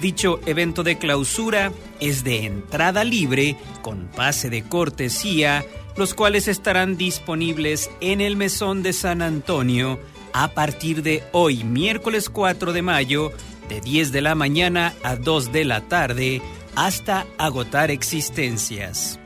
Dicho 0.00 0.40
evento 0.44 0.82
de 0.82 0.98
clausura 0.98 1.72
es 2.00 2.24
de 2.24 2.44
entrada 2.46 3.04
libre 3.04 3.56
con 3.80 4.08
pase 4.08 4.50
de 4.50 4.64
cortesía, 4.64 5.64
los 5.96 6.14
cuales 6.14 6.48
estarán 6.48 6.96
disponibles 6.96 7.90
en 8.00 8.20
el 8.20 8.36
Mesón 8.36 8.82
de 8.82 8.92
San 8.92 9.22
Antonio 9.22 10.00
a 10.32 10.48
partir 10.48 11.04
de 11.04 11.22
hoy, 11.30 11.62
miércoles 11.62 12.28
4 12.28 12.72
de 12.72 12.82
mayo, 12.82 13.30
de 13.68 13.80
10 13.80 14.10
de 14.10 14.20
la 14.20 14.34
mañana 14.34 14.94
a 15.04 15.14
2 15.14 15.52
de 15.52 15.64
la 15.64 15.82
tarde, 15.82 16.42
hasta 16.76 17.26
agotar 17.38 17.90
existencias. 17.90 19.18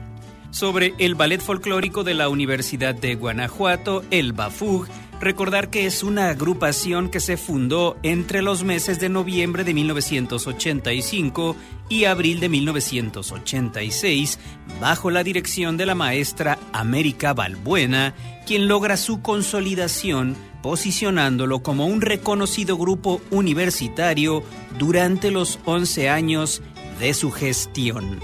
Sobre 0.51 0.95
el 0.99 1.15
ballet 1.15 1.41
folclórico 1.41 2.05
de 2.05 2.15
la 2.15 2.29
Universidad 2.29 2.95
de 2.95 3.15
Guanajuato, 3.15 4.03
el 4.11 4.33
BAFUG, 4.33 4.89
Recordar 5.21 5.69
que 5.69 5.87
es 5.87 6.05
una 6.05 6.29
agrupación 6.29 7.09
que 7.09 7.19
se 7.19 7.37
fundó 7.37 7.97
entre 8.05 8.41
los 8.41 8.63
meses 8.63 9.01
de 9.01 9.09
noviembre 9.09 9.65
de 9.65 9.75
1985 9.75 11.57
y 11.89 12.05
abril 12.05 12.39
de 12.39 12.49
1986 12.49 14.39
bajo 14.81 15.11
la 15.11 15.25
dirección 15.25 15.77
de 15.77 15.87
la 15.87 15.97
maestra 15.97 16.57
América 16.73 17.35
Balbuena, 17.35 18.15
quien 18.47 18.69
logra 18.69 18.97
su 18.97 19.21
consolidación 19.21 20.37
posicionándolo 20.63 21.65
como 21.65 21.87
un 21.87 22.01
reconocido 22.01 22.77
grupo 22.77 23.21
universitario 23.31 24.45
durante 24.79 25.33
los 25.33 25.59
11 25.65 26.11
años 26.11 26.63
de 26.99 27.15
su 27.15 27.31
gestión. 27.31 28.21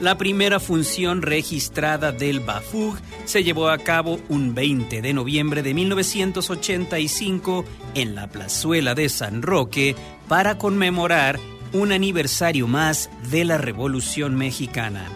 La 0.00 0.16
primera 0.18 0.60
función 0.60 1.22
registrada 1.22 2.12
del 2.12 2.40
Bafug 2.40 2.98
se 3.24 3.44
llevó 3.44 3.68
a 3.68 3.78
cabo 3.78 4.18
un 4.28 4.54
20 4.54 5.00
de 5.00 5.12
noviembre 5.12 5.62
de 5.62 5.72
1985 5.72 7.64
en 7.94 8.14
la 8.14 8.26
plazuela 8.26 8.94
de 8.94 9.08
San 9.08 9.40
Roque 9.42 9.96
para 10.28 10.58
conmemorar 10.58 11.40
un 11.72 11.92
aniversario 11.92 12.66
más 12.66 13.08
de 13.30 13.44
la 13.44 13.56
Revolución 13.56 14.34
Mexicana. 14.34 15.08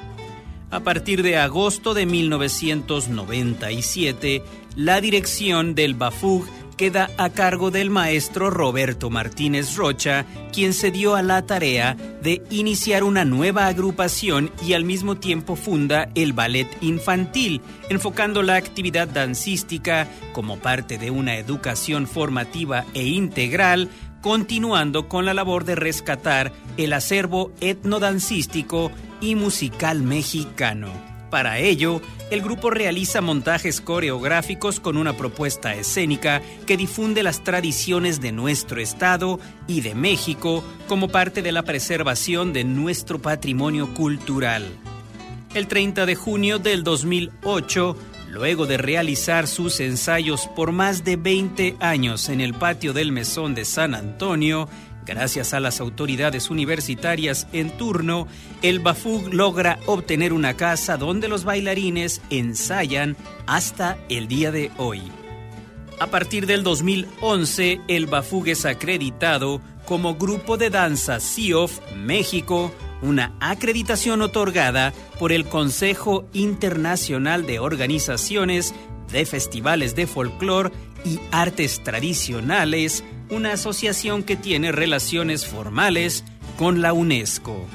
A 0.70 0.80
partir 0.80 1.22
de 1.22 1.38
agosto 1.38 1.94
de 1.94 2.04
1997, 2.06 4.42
la 4.76 5.00
dirección 5.00 5.74
del 5.74 5.94
Bafug 5.94 6.46
queda 6.78 7.10
a 7.18 7.28
cargo 7.28 7.70
del 7.70 7.90
maestro 7.90 8.48
Roberto 8.48 9.10
Martínez 9.10 9.76
Rocha, 9.76 10.24
quien 10.52 10.72
se 10.72 10.90
dio 10.90 11.16
a 11.16 11.22
la 11.22 11.44
tarea 11.44 11.96
de 12.22 12.42
iniciar 12.48 13.02
una 13.02 13.26
nueva 13.26 13.66
agrupación 13.66 14.50
y 14.64 14.72
al 14.72 14.84
mismo 14.84 15.16
tiempo 15.16 15.56
funda 15.56 16.08
el 16.14 16.32
ballet 16.32 16.68
infantil, 16.80 17.60
enfocando 17.90 18.42
la 18.42 18.54
actividad 18.54 19.08
dancística 19.08 20.08
como 20.32 20.58
parte 20.58 20.96
de 20.96 21.10
una 21.10 21.36
educación 21.36 22.06
formativa 22.06 22.86
e 22.94 23.06
integral, 23.08 23.90
continuando 24.22 25.08
con 25.08 25.26
la 25.26 25.34
labor 25.34 25.64
de 25.64 25.74
rescatar 25.74 26.52
el 26.76 26.92
acervo 26.92 27.52
etnodancístico 27.60 28.92
y 29.20 29.34
musical 29.34 30.02
mexicano. 30.02 31.17
Para 31.30 31.58
ello, 31.58 32.00
el 32.30 32.40
grupo 32.40 32.70
realiza 32.70 33.20
montajes 33.20 33.80
coreográficos 33.80 34.80
con 34.80 34.96
una 34.96 35.16
propuesta 35.16 35.74
escénica 35.74 36.40
que 36.66 36.76
difunde 36.76 37.22
las 37.22 37.44
tradiciones 37.44 38.20
de 38.20 38.32
nuestro 38.32 38.80
estado 38.80 39.38
y 39.66 39.82
de 39.82 39.94
México 39.94 40.64
como 40.86 41.08
parte 41.08 41.42
de 41.42 41.52
la 41.52 41.62
preservación 41.62 42.52
de 42.52 42.64
nuestro 42.64 43.20
patrimonio 43.20 43.92
cultural. 43.94 44.66
El 45.54 45.66
30 45.66 46.06
de 46.06 46.14
junio 46.14 46.58
del 46.58 46.82
2008, 46.84 47.96
luego 48.30 48.66
de 48.66 48.76
realizar 48.76 49.46
sus 49.46 49.80
ensayos 49.80 50.46
por 50.54 50.72
más 50.72 51.04
de 51.04 51.16
20 51.16 51.76
años 51.80 52.28
en 52.28 52.40
el 52.40 52.54
patio 52.54 52.92
del 52.92 53.12
Mesón 53.12 53.54
de 53.54 53.64
San 53.64 53.94
Antonio, 53.94 54.68
Gracias 55.08 55.54
a 55.54 55.60
las 55.60 55.80
autoridades 55.80 56.50
universitarias 56.50 57.46
en 57.54 57.70
turno, 57.70 58.28
el 58.60 58.78
Bafug 58.78 59.32
logra 59.32 59.78
obtener 59.86 60.34
una 60.34 60.52
casa 60.54 60.98
donde 60.98 61.28
los 61.28 61.44
bailarines 61.44 62.20
ensayan 62.28 63.16
hasta 63.46 63.96
el 64.10 64.28
día 64.28 64.52
de 64.52 64.70
hoy. 64.76 65.00
A 65.98 66.08
partir 66.08 66.46
del 66.46 66.62
2011, 66.62 67.80
el 67.88 68.04
Bafug 68.04 68.48
es 68.48 68.66
acreditado 68.66 69.62
como 69.86 70.16
Grupo 70.16 70.58
de 70.58 70.68
Danza 70.68 71.20
CIOF 71.20 71.80
México, 71.96 72.70
una 73.00 73.32
acreditación 73.40 74.20
otorgada 74.20 74.92
por 75.18 75.32
el 75.32 75.46
Consejo 75.46 76.28
Internacional 76.34 77.46
de 77.46 77.60
Organizaciones 77.60 78.74
de 79.10 79.24
Festivales 79.24 79.96
de 79.96 80.06
Folclor 80.06 80.70
y 81.02 81.18
Artes 81.32 81.82
Tradicionales, 81.82 83.04
una 83.30 83.52
asociación 83.52 84.22
que 84.22 84.36
tiene 84.36 84.72
relaciones 84.72 85.46
formales 85.46 86.24
con 86.56 86.82
la 86.82 86.92
UNESCO. 86.92 87.66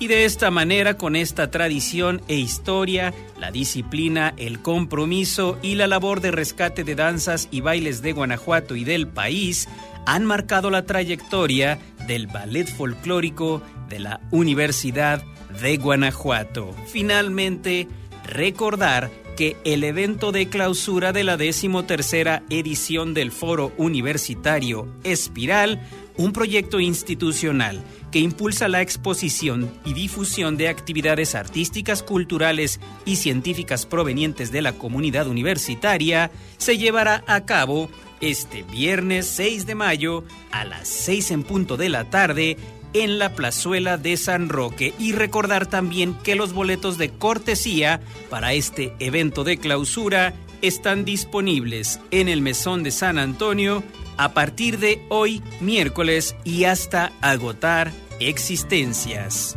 Y 0.00 0.06
de 0.06 0.24
esta 0.24 0.52
manera, 0.52 0.94
con 0.94 1.16
esta 1.16 1.50
tradición 1.50 2.22
e 2.28 2.36
historia, 2.36 3.12
la 3.38 3.50
disciplina, 3.50 4.32
el 4.36 4.60
compromiso 4.60 5.58
y 5.60 5.74
la 5.74 5.88
labor 5.88 6.20
de 6.20 6.30
rescate 6.30 6.84
de 6.84 6.94
danzas 6.94 7.48
y 7.50 7.62
bailes 7.62 8.00
de 8.00 8.12
Guanajuato 8.12 8.76
y 8.76 8.84
del 8.84 9.08
país 9.08 9.68
han 10.06 10.24
marcado 10.24 10.70
la 10.70 10.86
trayectoria 10.86 11.78
del 12.06 12.28
ballet 12.28 12.68
folclórico 12.68 13.60
de 13.88 13.98
la 13.98 14.20
Universidad 14.30 15.22
de 15.60 15.76
Guanajuato. 15.78 16.74
Finalmente, 16.86 17.88
recordar 18.24 19.10
que 19.38 19.56
el 19.62 19.84
evento 19.84 20.32
de 20.32 20.48
clausura 20.48 21.12
de 21.12 21.22
la 21.22 21.36
decimotercera 21.36 22.42
edición 22.50 23.14
del 23.14 23.30
Foro 23.30 23.72
Universitario 23.76 24.88
Espiral, 25.04 25.80
un 26.16 26.32
proyecto 26.32 26.80
institucional 26.80 27.80
que 28.10 28.18
impulsa 28.18 28.66
la 28.66 28.82
exposición 28.82 29.70
y 29.84 29.92
difusión 29.92 30.56
de 30.56 30.66
actividades 30.66 31.36
artísticas, 31.36 32.02
culturales 32.02 32.80
y 33.04 33.14
científicas 33.14 33.86
provenientes 33.86 34.50
de 34.50 34.60
la 34.60 34.72
comunidad 34.72 35.28
universitaria, 35.28 36.32
se 36.56 36.76
llevará 36.76 37.22
a 37.28 37.44
cabo 37.44 37.88
este 38.20 38.64
viernes 38.64 39.28
6 39.28 39.66
de 39.66 39.76
mayo 39.76 40.24
a 40.50 40.64
las 40.64 40.88
6 40.88 41.30
en 41.30 41.42
punto 41.44 41.76
de 41.76 41.90
la 41.90 42.10
tarde 42.10 42.56
en 42.92 43.18
la 43.18 43.34
plazuela 43.34 43.96
de 43.96 44.16
San 44.16 44.48
Roque 44.48 44.94
y 44.98 45.12
recordar 45.12 45.66
también 45.66 46.14
que 46.22 46.34
los 46.34 46.52
boletos 46.52 46.98
de 46.98 47.10
cortesía 47.10 48.00
para 48.30 48.52
este 48.52 48.94
evento 48.98 49.44
de 49.44 49.58
clausura 49.58 50.34
están 50.62 51.04
disponibles 51.04 52.00
en 52.10 52.28
el 52.28 52.40
Mesón 52.40 52.82
de 52.82 52.90
San 52.90 53.18
Antonio 53.18 53.82
a 54.16 54.32
partir 54.34 54.78
de 54.78 55.00
hoy 55.08 55.42
miércoles 55.60 56.34
y 56.44 56.64
hasta 56.64 57.12
agotar 57.20 57.92
existencias. 58.20 59.56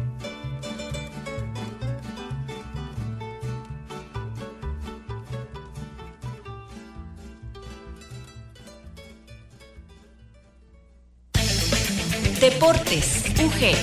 Deportes, 12.42 13.24
UG. 13.40 13.76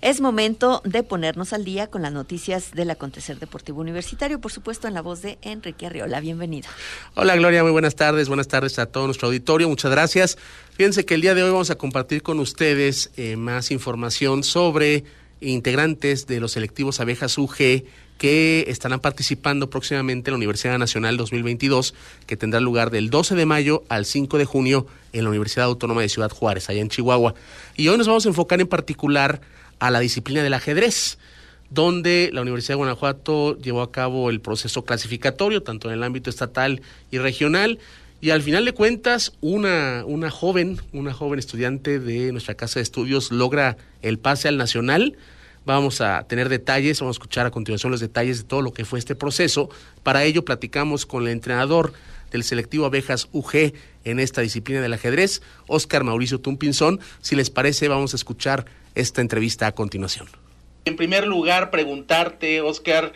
Es 0.00 0.20
momento 0.20 0.82
de 0.84 1.04
ponernos 1.04 1.52
al 1.52 1.64
día 1.64 1.86
con 1.86 2.02
las 2.02 2.10
noticias 2.10 2.72
del 2.72 2.90
acontecer 2.90 3.38
deportivo 3.38 3.80
universitario, 3.80 4.40
por 4.40 4.50
supuesto 4.50 4.88
en 4.88 4.94
la 4.94 5.02
voz 5.02 5.22
de 5.22 5.38
Enrique 5.42 5.86
Arriola. 5.86 6.18
Bienvenido. 6.18 6.68
Hola 7.14 7.36
Gloria, 7.36 7.62
muy 7.62 7.70
buenas 7.70 7.94
tardes. 7.94 8.26
Buenas 8.26 8.48
tardes 8.48 8.80
a 8.80 8.86
todo 8.86 9.06
nuestro 9.06 9.28
auditorio. 9.28 9.68
Muchas 9.68 9.92
gracias. 9.92 10.36
Fíjense 10.72 11.04
que 11.04 11.14
el 11.14 11.20
día 11.20 11.36
de 11.36 11.44
hoy 11.44 11.50
vamos 11.52 11.70
a 11.70 11.76
compartir 11.76 12.24
con 12.24 12.40
ustedes 12.40 13.12
eh, 13.16 13.36
más 13.36 13.70
información 13.70 14.42
sobre 14.42 15.04
integrantes 15.40 16.26
de 16.26 16.40
los 16.40 16.52
selectivos 16.52 17.00
abejas 17.00 17.36
UG 17.38 17.84
que 18.18 18.66
estarán 18.68 19.00
participando 19.00 19.70
próximamente 19.70 20.28
en 20.28 20.32
la 20.32 20.36
Universidad 20.36 20.78
Nacional 20.78 21.16
2022, 21.16 21.94
que 22.26 22.36
tendrá 22.36 22.60
lugar 22.60 22.90
del 22.90 23.08
12 23.08 23.34
de 23.34 23.46
mayo 23.46 23.82
al 23.88 24.04
5 24.04 24.36
de 24.36 24.44
junio 24.44 24.86
en 25.14 25.24
la 25.24 25.30
Universidad 25.30 25.64
Autónoma 25.64 26.02
de 26.02 26.10
Ciudad 26.10 26.30
Juárez, 26.30 26.68
allá 26.68 26.82
en 26.82 26.90
Chihuahua. 26.90 27.34
Y 27.76 27.88
hoy 27.88 27.96
nos 27.96 28.08
vamos 28.08 28.26
a 28.26 28.28
enfocar 28.28 28.60
en 28.60 28.66
particular 28.66 29.40
a 29.78 29.90
la 29.90 30.00
disciplina 30.00 30.42
del 30.42 30.52
ajedrez, 30.52 31.18
donde 31.70 32.28
la 32.32 32.42
Universidad 32.42 32.74
de 32.74 32.78
Guanajuato 32.78 33.56
llevó 33.56 33.80
a 33.80 33.90
cabo 33.90 34.28
el 34.28 34.42
proceso 34.42 34.84
clasificatorio, 34.84 35.62
tanto 35.62 35.88
en 35.88 35.94
el 35.94 36.02
ámbito 36.02 36.28
estatal 36.28 36.82
y 37.10 37.16
regional, 37.16 37.78
y 38.20 38.30
al 38.30 38.42
final 38.42 38.64
de 38.64 38.72
cuentas, 38.72 39.32
una, 39.40 40.04
una 40.06 40.30
joven, 40.30 40.80
una 40.92 41.12
joven 41.12 41.38
estudiante 41.38 41.98
de 41.98 42.32
nuestra 42.32 42.54
casa 42.54 42.80
de 42.80 42.82
estudios 42.82 43.30
logra 43.30 43.76
el 44.02 44.18
pase 44.18 44.48
al 44.48 44.56
nacional 44.56 45.16
Vamos 45.66 46.00
a 46.00 46.26
tener 46.26 46.48
detalles, 46.48 47.00
vamos 47.00 47.16
a 47.16 47.18
escuchar 47.18 47.46
a 47.46 47.50
continuación 47.50 47.92
los 47.92 48.00
detalles 48.00 48.38
de 48.38 48.48
todo 48.48 48.62
lo 48.62 48.72
que 48.72 48.84
fue 48.84 48.98
este 48.98 49.14
proceso. 49.14 49.68
Para 50.02 50.24
ello 50.24 50.44
platicamos 50.44 51.04
con 51.04 51.24
el 51.24 51.28
entrenador 51.28 51.92
del 52.32 52.44
selectivo 52.44 52.86
Abejas 52.86 53.28
UG 53.32 53.72
en 54.04 54.20
esta 54.20 54.40
disciplina 54.40 54.80
del 54.80 54.94
ajedrez, 54.94 55.42
Oscar 55.66 56.02
Mauricio 56.02 56.40
Tumpinzón. 56.40 57.00
Si 57.20 57.36
les 57.36 57.50
parece, 57.50 57.88
vamos 57.88 58.14
a 58.14 58.16
escuchar 58.16 58.64
esta 58.94 59.20
entrevista 59.20 59.66
a 59.66 59.72
continuación. 59.72 60.28
En 60.86 60.96
primer 60.96 61.26
lugar, 61.26 61.70
preguntarte, 61.70 62.62
Oscar, 62.62 63.12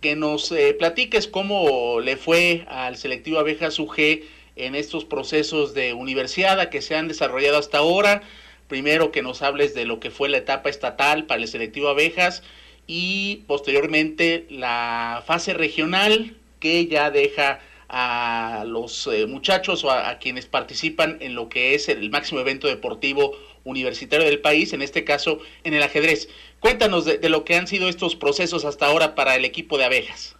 que 0.00 0.14
nos 0.14 0.52
eh, 0.52 0.76
platiques 0.78 1.26
cómo 1.26 1.98
le 2.00 2.16
fue 2.16 2.64
al 2.68 2.96
selectivo 2.96 3.40
Abejas 3.40 3.78
UG 3.80 4.20
en 4.58 4.74
estos 4.74 5.04
procesos 5.04 5.74
de 5.74 5.92
universidad 5.92 6.68
que 6.68 6.82
se 6.82 6.96
han 6.96 7.08
desarrollado 7.08 7.58
hasta 7.58 7.78
ahora 7.78 8.22
primero 8.68 9.10
que 9.10 9.22
nos 9.22 9.42
hables 9.42 9.74
de 9.74 9.86
lo 9.86 9.98
que 9.98 10.10
fue 10.10 10.28
la 10.28 10.36
etapa 10.36 10.68
estatal 10.68 11.26
para 11.26 11.40
el 11.40 11.48
selectivo 11.48 11.88
abejas 11.88 12.42
y 12.86 13.44
posteriormente 13.46 14.46
la 14.50 15.22
fase 15.26 15.54
regional 15.54 16.36
que 16.60 16.86
ya 16.86 17.10
deja 17.10 17.60
a 17.88 18.64
los 18.66 19.06
eh, 19.06 19.26
muchachos 19.26 19.82
o 19.84 19.90
a, 19.90 20.18
quienes 20.18 20.46
participan 20.46 21.16
en 21.20 21.34
lo 21.34 21.48
que 21.48 21.74
es 21.74 21.88
el 21.88 22.10
máximo 22.10 22.40
evento 22.40 22.68
deportivo 22.68 23.32
universitario 23.64 24.26
del 24.26 24.40
país, 24.40 24.72
en 24.72 24.82
este 24.82 25.04
caso 25.04 25.40
en 25.64 25.74
el 25.74 25.82
ajedrez. 25.82 26.28
Cuéntanos 26.60 27.06
de, 27.06 27.28
lo 27.28 27.44
que 27.44 27.56
han 27.56 27.66
sido 27.66 27.88
estos 27.88 28.14
procesos 28.14 28.64
hasta 28.64 28.86
ahora 28.86 29.14
para 29.14 29.36
el 29.36 29.44
equipo 29.44 29.78
de 29.78 29.84
abejas. 29.84 30.36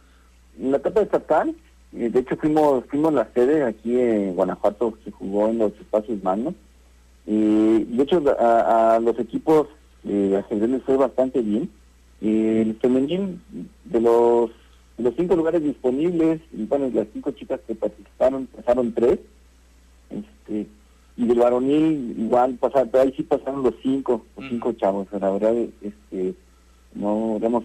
La 0.58 0.76
etapa 0.76 1.02
estatal, 1.02 1.54
de 1.92 2.18
hecho 2.18 2.36
fuimos, 2.36 2.84
fuimos 2.86 3.12
la 3.14 3.28
sede 3.34 3.64
aquí 3.64 3.98
en 3.98 4.34
Guanajuato, 4.34 4.98
se 5.04 5.10
jugó 5.10 5.48
en 5.48 5.58
los 5.58 5.72
espacios 5.80 6.22
manos 6.22 6.54
y 7.30 7.84
de 7.84 8.02
hecho, 8.04 8.22
a, 8.40 8.98
los 9.00 9.18
equipos 9.18 9.68
de 10.02 10.38
ajedrez 10.38 10.70
les 10.70 10.82
fue 10.82 10.96
bastante 10.96 11.42
bien. 11.42 11.70
el 12.22 12.74
femenil, 12.80 13.38
de 13.84 14.00
los, 14.00 14.50
los 14.96 15.14
cinco 15.14 15.36
lugares 15.36 15.62
disponibles, 15.62 16.40
y 16.52 16.64
bueno, 16.64 16.90
las 16.94 17.06
cinco 17.12 17.32
chicas 17.32 17.60
que 17.66 17.74
participaron, 17.74 18.46
pasaron 18.46 18.94
tres. 18.94 19.18
Este, 20.08 20.68
y 21.18 21.26
del 21.26 21.38
varonil, 21.38 22.14
igual, 22.18 22.54
pasaron, 22.54 22.88
ahí 22.94 23.12
sí 23.14 23.24
pasaron 23.24 23.62
los 23.62 23.74
cinco, 23.82 24.24
los 24.34 24.48
cinco 24.48 24.72
chavos. 24.72 25.06
La 25.12 25.30
verdad, 25.30 25.54
este, 25.82 26.34
no, 26.94 27.34
digamos, 27.34 27.64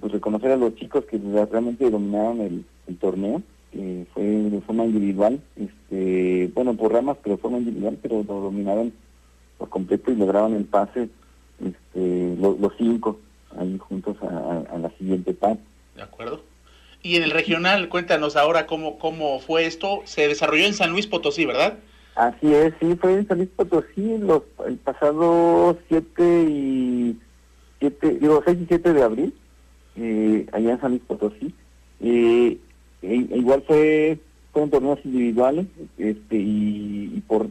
pues 0.00 0.12
reconocer 0.12 0.52
a 0.52 0.56
los 0.56 0.74
chicos 0.76 1.04
que 1.04 1.18
realmente 1.18 1.90
dominaron 1.90 2.64
el 2.86 2.96
torneo 2.98 3.42
fue 4.12 4.22
de 4.22 4.60
forma 4.62 4.84
individual, 4.84 5.40
este, 5.56 6.50
bueno, 6.54 6.74
por 6.74 6.92
ramas, 6.92 7.16
pero 7.22 7.36
de 7.36 7.42
forma 7.42 7.58
individual, 7.58 7.98
pero 8.00 8.24
lo 8.26 8.40
dominaron 8.40 8.92
por 9.58 9.68
completo 9.68 10.10
y 10.10 10.16
lograron 10.16 10.54
el 10.54 10.64
pase 10.64 11.08
este, 11.64 12.36
los 12.38 12.72
cinco 12.78 13.18
ahí 13.58 13.78
juntos 13.78 14.16
a, 14.22 14.78
la 14.78 14.90
siguiente 14.98 15.30
etapa. 15.30 15.58
De 15.94 16.02
acuerdo. 16.02 16.42
Y 17.02 17.16
en 17.16 17.22
el 17.22 17.30
regional, 17.30 17.88
cuéntanos 17.88 18.36
ahora 18.36 18.66
cómo, 18.66 18.98
cómo 18.98 19.38
fue 19.40 19.66
esto. 19.66 20.02
Se 20.04 20.28
desarrolló 20.28 20.66
en 20.66 20.74
San 20.74 20.90
Luis 20.90 21.06
Potosí, 21.06 21.46
¿verdad? 21.46 21.78
Así 22.16 22.52
es, 22.52 22.74
sí, 22.80 22.96
fue 22.96 23.14
en 23.14 23.28
San 23.28 23.38
Luis 23.38 23.50
Potosí 23.54 24.18
los, 24.18 24.42
el 24.66 24.76
pasado 24.78 25.76
7 25.88 26.44
y 26.48 27.18
7, 27.78 28.18
digo, 28.20 28.42
6 28.44 28.58
y 28.62 28.66
7 28.66 28.92
de 28.92 29.02
abril, 29.02 29.34
eh, 29.96 30.46
allá 30.52 30.72
en 30.72 30.80
San 30.80 30.90
Luis 30.92 31.02
Potosí. 31.06 31.54
Eh, 32.00 32.58
e, 33.02 33.14
igual 33.14 33.62
fue 33.66 34.18
fueron 34.52 34.70
torneos 34.70 34.98
individuales 35.04 35.66
este 35.98 36.36
y, 36.36 37.22
por 37.26 37.48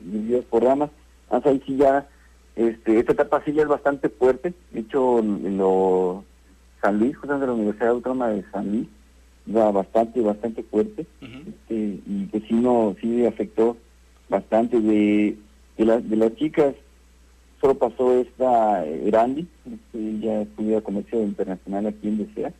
por 0.49 0.63
ramas. 0.63 0.89
Hasta 1.29 1.49
ahí 1.49 1.61
sí 1.65 1.77
ya 1.77 2.07
este 2.55 2.99
esta 2.99 3.13
etapa 3.13 3.43
sí 3.45 3.53
ya 3.53 3.63
es 3.63 3.67
bastante 3.67 4.09
fuerte. 4.09 4.53
De 4.71 4.81
hecho 4.81 5.21
lo 5.21 6.23
San 6.81 6.99
Luis 6.99 7.15
de 7.21 7.27
la 7.27 7.53
Universidad 7.53 7.89
Autónoma 7.89 8.29
de 8.29 8.43
San 8.51 8.71
Luis 8.71 8.87
iba 9.47 9.71
bastante 9.71 10.21
bastante 10.21 10.63
fuerte. 10.63 11.05
Este, 11.21 11.99
y 12.05 12.27
que 12.31 12.39
sí 12.41 12.53
no 12.53 12.95
sí 13.01 13.25
afectó 13.25 13.77
bastante 14.29 14.79
de 14.79 15.37
de, 15.77 16.01
de 16.01 16.15
las 16.15 16.35
chicas 16.35 16.73
solo 17.61 17.75
pasó 17.75 18.13
esta 18.19 18.85
Erandi 18.85 19.47
este, 19.65 20.19
ya 20.19 20.41
estudia 20.41 20.81
comercio 20.81 21.21
internacional 21.21 21.87
aquí 21.87 22.07
en 22.07 22.17
DCA 22.17 22.53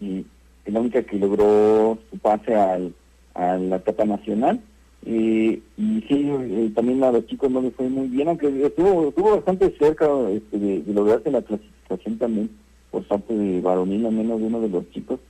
y 0.00 0.24
es 0.64 0.72
la 0.72 0.80
única 0.80 1.02
que 1.02 1.18
logró 1.18 1.98
su 2.10 2.18
pase 2.18 2.54
al, 2.54 2.92
a 3.34 3.56
la 3.56 3.76
etapa 3.76 4.04
nacional. 4.04 4.60
Eh, 5.04 5.60
y 5.76 6.00
sí, 6.08 6.28
eh, 6.28 6.72
también 6.74 7.04
a 7.04 7.12
los 7.12 7.26
chicos 7.26 7.50
no 7.50 7.62
les 7.62 7.72
fue 7.74 7.88
muy 7.88 8.08
bien, 8.08 8.26
aunque 8.26 8.48
estuvo, 8.66 9.08
estuvo 9.08 9.36
bastante 9.36 9.70
cerca 9.78 10.06
este, 10.30 10.58
de, 10.58 10.82
de, 10.82 10.92
lograrse 10.92 11.30
la 11.30 11.42
clasificación 11.42 12.18
también 12.18 12.50
por 12.90 13.04
parte 13.04 13.32
de 13.32 13.60
varonil, 13.60 14.04
al 14.06 14.12
menos 14.12 14.40
de 14.40 14.46
uno 14.46 14.60
de 14.60 14.68
los 14.68 14.90
chicos. 14.90 15.20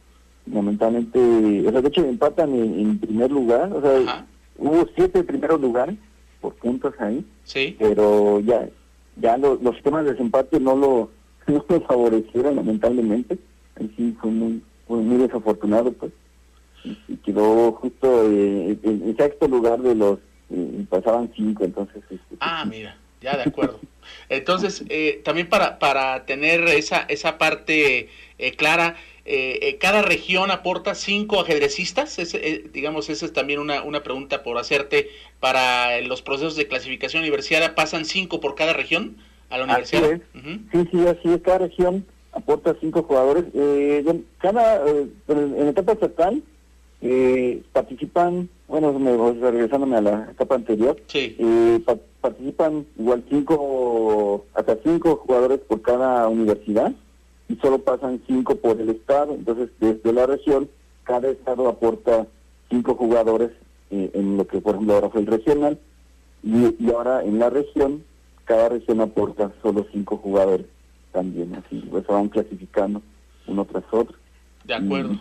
Lamentablemente, 0.50 1.18
o 1.66 1.70
sea, 1.70 1.82
de 1.82 1.88
hecho 1.88 2.04
empatan 2.04 2.54
en, 2.54 2.98
primer 2.98 3.30
lugar, 3.30 3.70
o 3.72 3.82
sea, 3.82 4.26
hubo 4.56 4.88
siete 4.94 5.22
primeros 5.24 5.60
lugares 5.60 5.96
por 6.40 6.54
puntos 6.54 6.94
ahí, 6.98 7.24
sí. 7.44 7.76
pero 7.78 8.40
ya 8.40 8.68
ya 9.16 9.36
los 9.36 9.58
sistemas 9.74 10.04
de 10.04 10.12
desempate 10.12 10.60
no 10.60 10.76
lo, 10.76 11.10
no 11.46 11.64
lo 11.68 11.80
favorecieron, 11.82 12.56
lamentablemente. 12.56 13.38
Sí 13.96 14.16
fue 14.20 14.30
muy, 14.30 14.62
muy 14.88 15.16
desafortunado, 15.18 15.92
pues. 15.92 16.12
Y 17.08 17.16
quedó 17.16 17.72
justo 17.72 18.30
eh, 18.30 18.78
en 18.82 19.16
sexto 19.16 19.48
lugar 19.48 19.80
de 19.80 19.94
los 19.94 20.18
eh, 20.50 20.84
pasaban 20.88 21.32
cinco 21.34 21.64
entonces 21.64 21.96
este, 21.96 22.20
pues, 22.28 22.38
ah 22.40 22.64
mira 22.64 22.96
ya 23.20 23.36
de 23.36 23.42
acuerdo. 23.42 23.80
Entonces 24.28 24.84
eh, 24.88 25.20
también 25.24 25.48
para 25.48 25.80
para 25.80 26.24
tener 26.26 26.60
esa 26.68 26.98
esa 27.08 27.38
parte 27.38 28.08
clara 28.56 28.94
cada 29.80 30.02
región 30.02 30.50
aporta 30.50 30.94
cinco 30.94 31.40
ajedrecistas. 31.40 32.16
Digamos 32.72 33.08
esa 33.08 33.26
es 33.26 33.32
también 33.32 33.58
una, 33.60 33.82
una 33.82 34.02
pregunta 34.02 34.42
por 34.42 34.58
hacerte. 34.58 35.08
Para 35.40 36.00
los 36.00 36.22
procesos 36.22 36.56
de 36.56 36.66
clasificación 36.66 37.22
universitaria 37.22 37.74
pasan 37.74 38.04
cinco 38.04 38.40
por 38.40 38.54
cada 38.54 38.72
región 38.72 39.16
a 39.50 39.58
la 39.58 39.64
universidad. 39.64 40.20
sí 40.72 40.88
sí 40.90 41.06
así 41.06 41.32
es. 41.32 41.42
Cada 41.42 41.58
región 41.58 42.06
aporta 42.32 42.76
cinco 42.80 43.02
jugadores. 43.02 43.44
Cada 44.38 44.82
en 45.28 45.68
etapa 45.68 45.92
estatal 45.92 46.42
eh, 47.02 47.62
participan, 47.72 48.48
bueno, 48.68 48.92
me, 48.98 49.16
regresándome 49.50 49.96
a 49.96 50.00
la 50.00 50.28
etapa 50.30 50.54
anterior, 50.54 50.96
eh, 51.14 51.80
participan 52.20 52.86
igual 52.98 53.22
cinco, 53.28 54.46
hasta 54.54 54.76
cinco 54.82 55.16
jugadores 55.16 55.60
por 55.60 55.82
cada 55.82 56.28
universidad 56.28 56.92
y 57.48 57.56
solo 57.56 57.78
pasan 57.78 58.20
cinco 58.26 58.56
por 58.56 58.80
el 58.80 58.90
estado. 58.90 59.34
Entonces, 59.34 59.70
desde 59.80 60.12
la 60.12 60.26
región, 60.26 60.68
cada 61.04 61.28
estado 61.28 61.68
aporta 61.68 62.26
cinco 62.70 62.94
jugadores 62.94 63.50
eh, 63.90 64.10
en 64.14 64.36
lo 64.36 64.46
que, 64.46 64.60
por 64.60 64.74
ejemplo, 64.74 64.94
ahora 64.94 65.10
fue 65.10 65.20
el 65.20 65.26
regional 65.26 65.78
y, 66.42 66.74
y, 66.84 66.90
ahora 66.90 67.24
en 67.24 67.38
la 67.38 67.50
región, 67.50 68.02
cada 68.44 68.68
región 68.68 69.00
aporta 69.00 69.52
solo 69.62 69.86
cinco 69.92 70.16
jugadores 70.16 70.66
también. 71.12 71.54
Así, 71.54 71.86
pues 71.90 72.06
van 72.06 72.28
clasificando 72.28 73.02
uno 73.46 73.64
tras 73.64 73.84
otro. 73.90 74.16
De 74.64 74.74
acuerdo. 74.74 75.16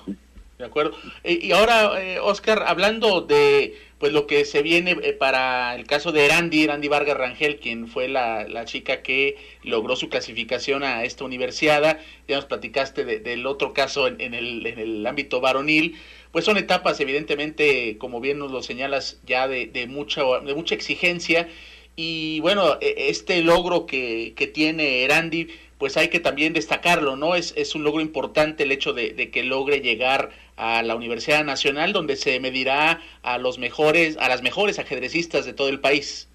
De 0.58 0.64
acuerdo. 0.64 0.96
Y, 1.26 1.52
ahora, 1.52 2.02
eh, 2.02 2.20
Oscar, 2.20 2.64
hablando 2.66 3.20
de 3.20 3.78
pues 3.98 4.14
lo 4.14 4.26
que 4.26 4.46
se 4.46 4.62
viene 4.62 4.98
eh, 5.04 5.12
para 5.14 5.76
el 5.76 5.86
caso 5.86 6.12
de 6.14 6.26
Erandi, 6.26 6.64
Erandi 6.64 6.88
Vargas 6.88 7.18
Rangel, 7.18 7.60
quien 7.60 7.88
fue 7.88 8.08
la, 8.08 8.48
la, 8.48 8.64
chica 8.66 9.02
que 9.02 9.38
logró 9.64 9.96
su 9.96 10.10
clasificación 10.10 10.84
a 10.84 11.04
esta 11.04 11.26
universidad, 11.26 12.00
ya 12.28 12.36
nos 12.36 12.46
platicaste 12.46 13.04
del 13.04 13.46
otro 13.46 13.74
caso 13.74 14.08
en, 14.08 14.34
el, 14.34 14.66
en, 14.66 14.80
el, 14.80 15.06
ámbito 15.08 15.42
varonil, 15.42 15.98
pues 16.32 16.46
son 16.46 16.58
etapas 16.58 17.00
evidentemente, 17.00 17.98
como 17.98 18.22
bien 18.22 18.40
nos 18.40 18.52
lo 18.52 18.62
señalas, 18.64 19.20
ya 19.26 19.48
de, 19.48 19.68
de, 19.68 19.88
mucha, 19.88 20.22
de 20.46 20.54
mucha 20.54 20.76
exigencia. 20.76 21.50
Y 21.98 22.40
bueno, 22.42 22.78
e, 22.82 23.10
este 23.10 23.42
logro 23.42 23.86
que, 23.86 24.34
que 24.36 24.48
tiene 24.48 25.04
Erandi, 25.04 25.48
pues 25.78 25.98
hay 25.98 26.10
que 26.10 26.20
también 26.20 26.54
destacarlo, 26.54 27.16
¿no? 27.16 27.36
Es, 27.36 27.54
es 27.58 27.76
un 27.76 27.84
logro 27.84 28.02
importante 28.02 28.64
el 28.64 28.72
hecho 28.72 28.94
de, 28.94 29.12
de 29.14 29.30
que 29.32 29.44
logre 29.44 29.82
llegar 29.82 30.32
a 30.58 30.84
la 30.84 30.96
Universidad 30.96 31.44
Nacional, 31.44 31.94
donde 31.94 32.16
se 32.16 32.40
medirá 32.40 33.02
a 33.24 33.38
los 33.38 33.60
mejores, 33.60 34.18
a 34.18 34.30
las 34.30 34.42
mejores 34.42 34.80
ajedrecistas 34.80 35.46
de 35.46 35.54
todo 35.54 35.70
el 35.70 35.80
país. 35.80 36.28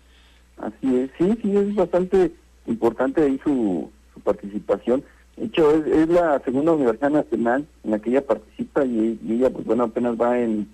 Así 0.58 0.96
es, 0.96 1.10
sí, 1.18 1.38
sí, 1.42 1.56
es 1.56 1.74
bastante 1.74 2.32
importante 2.66 3.22
ahí 3.22 3.40
su, 3.42 3.90
su 4.12 4.20
participación. 4.20 5.02
De 5.36 5.46
hecho, 5.46 5.74
es, 5.74 6.08
la 6.08 6.38
segunda 6.44 6.72
Universidad 6.72 7.10
Nacional 7.10 7.66
en 7.82 7.90
la 7.90 7.98
que 7.98 8.10
ella 8.10 8.26
participa 8.26 8.84
y, 8.84 9.18
ella, 9.28 9.48
pues 9.50 9.64
bueno, 9.64 9.84
apenas 9.84 10.20
va 10.20 10.38
en, 10.38 10.68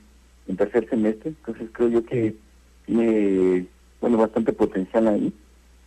en, 0.49 0.57
tercer 0.57 0.89
semestre, 0.89 1.31
entonces 1.31 1.69
creo 1.73 1.89
yo 1.89 2.05
que 2.05 2.35
tiene, 2.85 3.67
bueno, 4.01 4.19
bastante 4.19 4.53
potencial 4.53 5.07
ahí. 5.07 5.33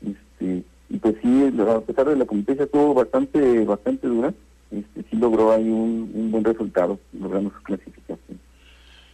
Este, 0.01 0.63
y 0.89 0.97
pues 0.97 1.15
sí, 1.21 1.53
a 1.59 1.81
pesar 1.81 2.07
de 2.07 2.15
la 2.15 2.25
competencia 2.25 2.65
estuvo 2.65 2.93
bastante, 2.93 3.65
bastante 3.65 4.07
dura, 4.07 4.33
sí 5.09 5.17
logró 5.17 5.51
ahí 5.51 5.63
un, 5.63 6.31
buen 6.31 6.43
resultado, 6.43 6.99
logrando 7.13 7.51
su 7.51 7.63
clasificación. 7.63 8.39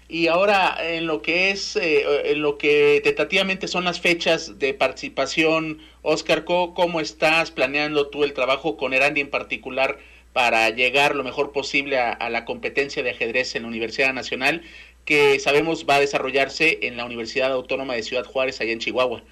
Y 0.08 0.28
ahora 0.28 0.78
en 0.80 1.08
lo 1.08 1.22
que 1.22 1.50
es, 1.50 1.76
eh, 1.76 2.32
en 2.32 2.42
lo 2.42 2.58
que 2.58 3.02
tentativamente 3.04 3.68
son 3.68 3.86
las 3.86 4.00
fechas 4.00 4.60
de 4.60 4.74
participación, 4.74 5.80
Oscar, 6.04 6.44
¿cómo 6.46 7.00
estás 7.00 7.50
planeando 7.52 8.08
tú 8.08 8.24
el 8.24 8.34
trabajo 8.34 8.78
con 8.78 8.94
Erandi 8.94 9.22
en 9.22 9.30
particular 9.30 9.98
para 10.36 10.70
llegar 10.70 11.16
lo 11.16 11.24
mejor 11.24 11.54
posible 11.54 11.98
a, 11.98 12.30
la 12.30 12.44
competencia 12.44 13.02
de 13.02 13.12
ajedrez 13.12 13.56
en 13.56 13.64
la 13.64 13.70
Universidad 13.70 14.14
Nacional, 14.14 14.64
que 15.06 15.40
sabemos 15.40 15.86
va 15.90 15.96
a 15.96 16.02
desarrollarse 16.02 16.80
en 16.82 16.98
la 16.98 17.06
Universidad 17.06 17.54
Autónoma 17.54 17.94
de 17.94 18.04
Ciudad 18.04 18.26
Juárez, 18.26 18.60
allá 18.60 18.74
en 18.74 18.80
Chihuahua? 18.80 19.24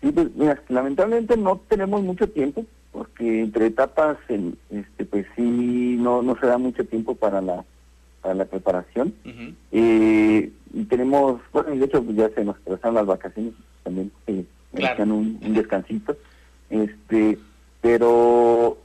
Sí, 0.00 0.12
pues, 0.12 0.28
lamentablemente 0.68 1.36
no 1.36 1.60
tenemos 1.68 2.00
mucho 2.00 2.28
tiempo, 2.28 2.64
porque 3.00 3.40
entre 3.40 3.64
etapas 3.64 4.18
este 4.28 5.06
pues 5.06 5.24
sí 5.34 5.96
no 5.98 6.20
no 6.20 6.38
se 6.38 6.46
da 6.46 6.58
mucho 6.58 6.84
tiempo 6.84 7.14
para 7.14 7.40
la 7.40 7.64
para 8.20 8.34
la 8.34 8.44
preparación. 8.44 9.14
Eh, 9.72 10.52
y 10.74 10.84
tenemos 10.84 11.40
bueno 11.50 11.74
de 11.74 11.82
hecho 11.82 12.04
pues 12.04 12.14
ya 12.14 12.28
se 12.28 12.44
nos 12.44 12.58
pasaron 12.58 12.96
las 12.96 13.06
vacaciones 13.06 13.54
también 13.84 14.12
eh, 14.26 14.44
un, 14.98 15.38
descansito. 15.54 16.14
Este 16.68 17.38
pero 17.80 18.76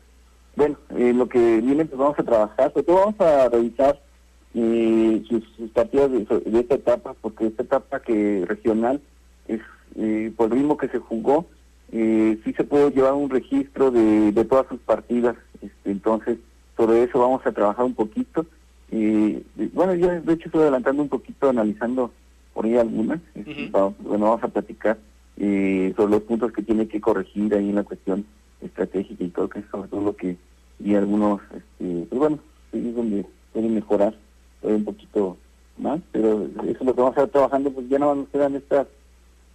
bueno 0.55 0.77
eh, 0.95 1.11
lo 1.13 1.27
que 1.27 1.59
viene 1.59 1.83
pues 1.83 1.99
vamos 1.99 2.17
a 2.17 2.23
trabajar 2.23 2.71
sobre 2.71 2.85
todo 2.85 2.95
vamos 2.95 3.19
a 3.19 3.49
revisar 3.49 3.99
eh, 4.53 5.23
sus, 5.27 5.43
sus 5.57 5.69
partidas 5.71 6.09
de, 6.09 6.19
de, 6.19 6.59
esta 6.61 6.75
etapa 6.75 7.15
porque 7.19 7.47
esta 7.47 7.63
etapa 7.63 7.99
que 7.99 8.45
regional 8.47 9.01
es 9.49 9.59
por 10.37 10.53
el 10.53 10.59
ritmo 10.59 10.77
que 10.77 10.87
se 10.87 10.99
jugó 10.99 11.45
eh, 11.97 12.37
sí 12.43 12.51
se 12.51 12.65
puede 12.65 12.91
llevar 12.91 13.13
un 13.13 13.29
registro 13.29 13.89
de, 13.89 14.33
de 14.33 14.43
todas 14.43 14.67
sus 14.67 14.79
partidas. 14.81 15.37
Este, 15.61 15.91
entonces, 15.91 16.37
sobre 16.75 17.03
eso 17.03 17.19
vamos 17.19 17.45
a 17.45 17.53
trabajar 17.53 17.85
un 17.85 17.93
poquito. 17.93 18.45
Eh, 18.91 19.41
bueno, 19.71 19.95
yo 19.95 20.09
de 20.09 20.33
hecho 20.33 20.47
estoy 20.47 20.63
adelantando 20.63 21.03
un 21.03 21.07
poquito, 21.07 21.47
analizando 21.49 22.11
por 22.53 22.65
ahí 22.65 22.75
algunas. 22.75 23.21
Este, 23.33 23.69
bueno, 23.71 24.25
vamos 24.25 24.43
a 24.43 24.49
platicar 24.49 24.97
eh, 25.37 25.93
sobre 25.95 26.11
los 26.11 26.23
puntos 26.23 26.51
que 26.51 26.63
tiene 26.63 26.85
que 26.85 26.99
corregir 26.99 27.53
ahí 27.55 27.69
en 27.69 27.75
la 27.75 27.83
cuestión 27.83 28.25
estratégica 28.59 29.23
y 29.23 29.29
todo, 29.29 29.47
que 29.47 29.59
es 29.59 29.65
sobre 29.71 29.87
todo 29.87 30.01
lo 30.01 30.15
que 30.17 30.35
y 30.77 30.95
algunos, 30.95 31.39
este, 31.43 32.07
pues 32.09 32.19
bueno, 32.19 32.39
es 32.73 32.93
donde 32.93 33.25
puede 33.53 33.69
mejorar 33.69 34.13
un 34.61 34.83
poquito 34.83 35.37
más, 35.77 36.01
pero 36.11 36.43
eso 36.43 36.77
es 36.81 36.81
lo 36.81 36.93
que 36.93 37.01
vamos 37.01 37.17
a 37.17 37.21
estar 37.21 37.29
trabajando, 37.29 37.71
pues 37.71 37.87
ya 37.87 37.99
no 37.99 38.13
nos 38.13 38.27
quedan 38.27 38.55
estas, 38.55 38.85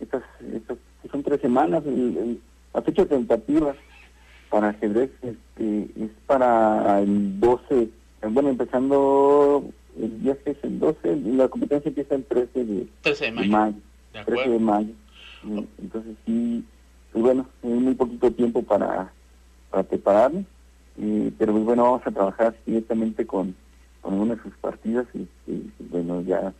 estas, 0.00 0.22
estas 0.54 0.78
son 1.08 1.22
tres 1.22 1.40
semanas, 1.40 1.82
el, 1.86 2.40
la 2.74 2.82
fecha 2.82 3.06
tentativa 3.06 3.74
para 4.50 4.70
ajedrez 4.70 5.10
este, 5.22 5.88
es 5.96 6.10
para 6.26 7.00
el 7.00 7.38
12, 7.40 7.88
bueno, 8.30 8.50
empezando 8.50 9.64
el 9.98 10.22
día 10.22 10.36
que 10.42 10.50
es 10.50 10.58
el 10.62 10.78
12, 10.78 11.16
la 11.16 11.48
competencia 11.48 11.88
empieza 11.88 12.14
el 12.14 12.24
13 12.24 12.64
de, 12.64 12.86
13 13.02 13.24
de 13.32 13.48
mayo. 13.48 13.76
13 14.12 14.50
de 14.50 14.58
mayo. 14.58 14.92
Entonces 15.78 16.16
sí, 16.26 16.64
pues 17.12 17.24
bueno, 17.24 17.46
hay 17.62 17.70
muy 17.70 17.94
poquito 17.94 18.30
tiempo 18.30 18.62
para, 18.62 19.12
para 19.70 19.82
prepararme, 19.84 20.44
eh, 20.98 21.32
pero 21.38 21.52
pues 21.52 21.64
bueno, 21.64 21.84
vamos 21.84 22.02
a 22.04 22.10
trabajar 22.10 22.54
directamente 22.66 23.26
con, 23.26 23.54
con 24.00 24.14
una 24.14 24.34
de 24.34 24.42
sus 24.42 24.54
partidas 24.54 25.06
y, 25.14 25.26
bueno, 25.90 26.20
ya 26.22 26.52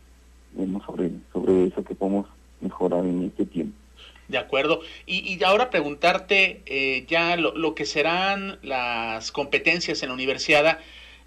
vemos 0.53 0.83
sobre, 0.85 1.11
sobre 1.31 1.65
eso 1.65 1.83
que 1.83 1.95
podemos 1.95 2.27
mejorar 2.59 3.05
en 3.05 3.23
este 3.23 3.45
tiempo. 3.45 3.75
De 4.31 4.37
acuerdo. 4.37 4.81
Y, 5.05 5.43
ahora 5.43 5.69
preguntarte 5.69 6.61
eh, 6.65 7.03
ya 7.09 7.35
lo, 7.35 7.75
que 7.75 7.85
serán 7.85 8.59
las 8.63 9.33
competencias 9.33 10.01
en 10.03 10.07
la 10.07 10.15
universidad. 10.15 10.79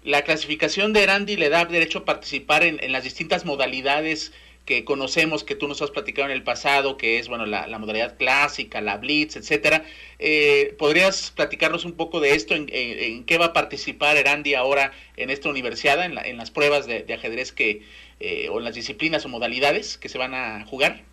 La 0.03 0.23
clasificación 0.23 0.91
de 0.91 1.03
Erandi 1.03 1.37
le 1.37 1.49
da 1.49 1.65
derecho 1.65 1.99
a 1.99 2.05
participar 2.05 2.63
en, 2.63 2.79
las 2.91 3.03
distintas 3.03 3.45
modalidades 3.45 4.33
que 4.65 4.83
conocemos, 4.83 5.43
que 5.43 5.53
tú 5.53 5.67
nos 5.67 5.83
has 5.83 5.91
platicado 5.91 6.27
en 6.27 6.33
el 6.33 6.41
pasado, 6.41 6.97
que 6.97 7.19
es 7.19 7.27
bueno 7.27 7.45
la, 7.45 7.77
modalidad 7.77 8.17
clásica, 8.17 8.81
la 8.81 8.97
blitz, 8.97 9.35
etcétera. 9.35 9.83
Eh, 10.17 10.73
¿Podrías 10.79 11.29
platicarnos 11.29 11.85
un 11.85 11.93
poco 11.93 12.19
de 12.19 12.33
esto? 12.33 12.55
En, 12.55 13.23
qué 13.25 13.37
va 13.37 13.45
a 13.45 13.53
participar 13.53 14.17
Erandi 14.17 14.55
ahora 14.55 14.93
en 15.15 15.29
esta 15.29 15.47
universidad, 15.49 16.03
en, 16.03 16.17
en 16.17 16.37
las 16.37 16.49
pruebas 16.49 16.87
de, 16.87 17.05
ajedrez 17.13 17.51
que, 17.51 17.83
eh, 18.19 18.49
o 18.49 18.57
en 18.57 18.65
las 18.65 18.73
disciplinas 18.73 19.25
o 19.25 19.29
modalidades 19.29 19.99
que 19.99 20.09
se 20.09 20.17
van 20.17 20.33
a 20.33 20.65
jugar? 20.65 21.03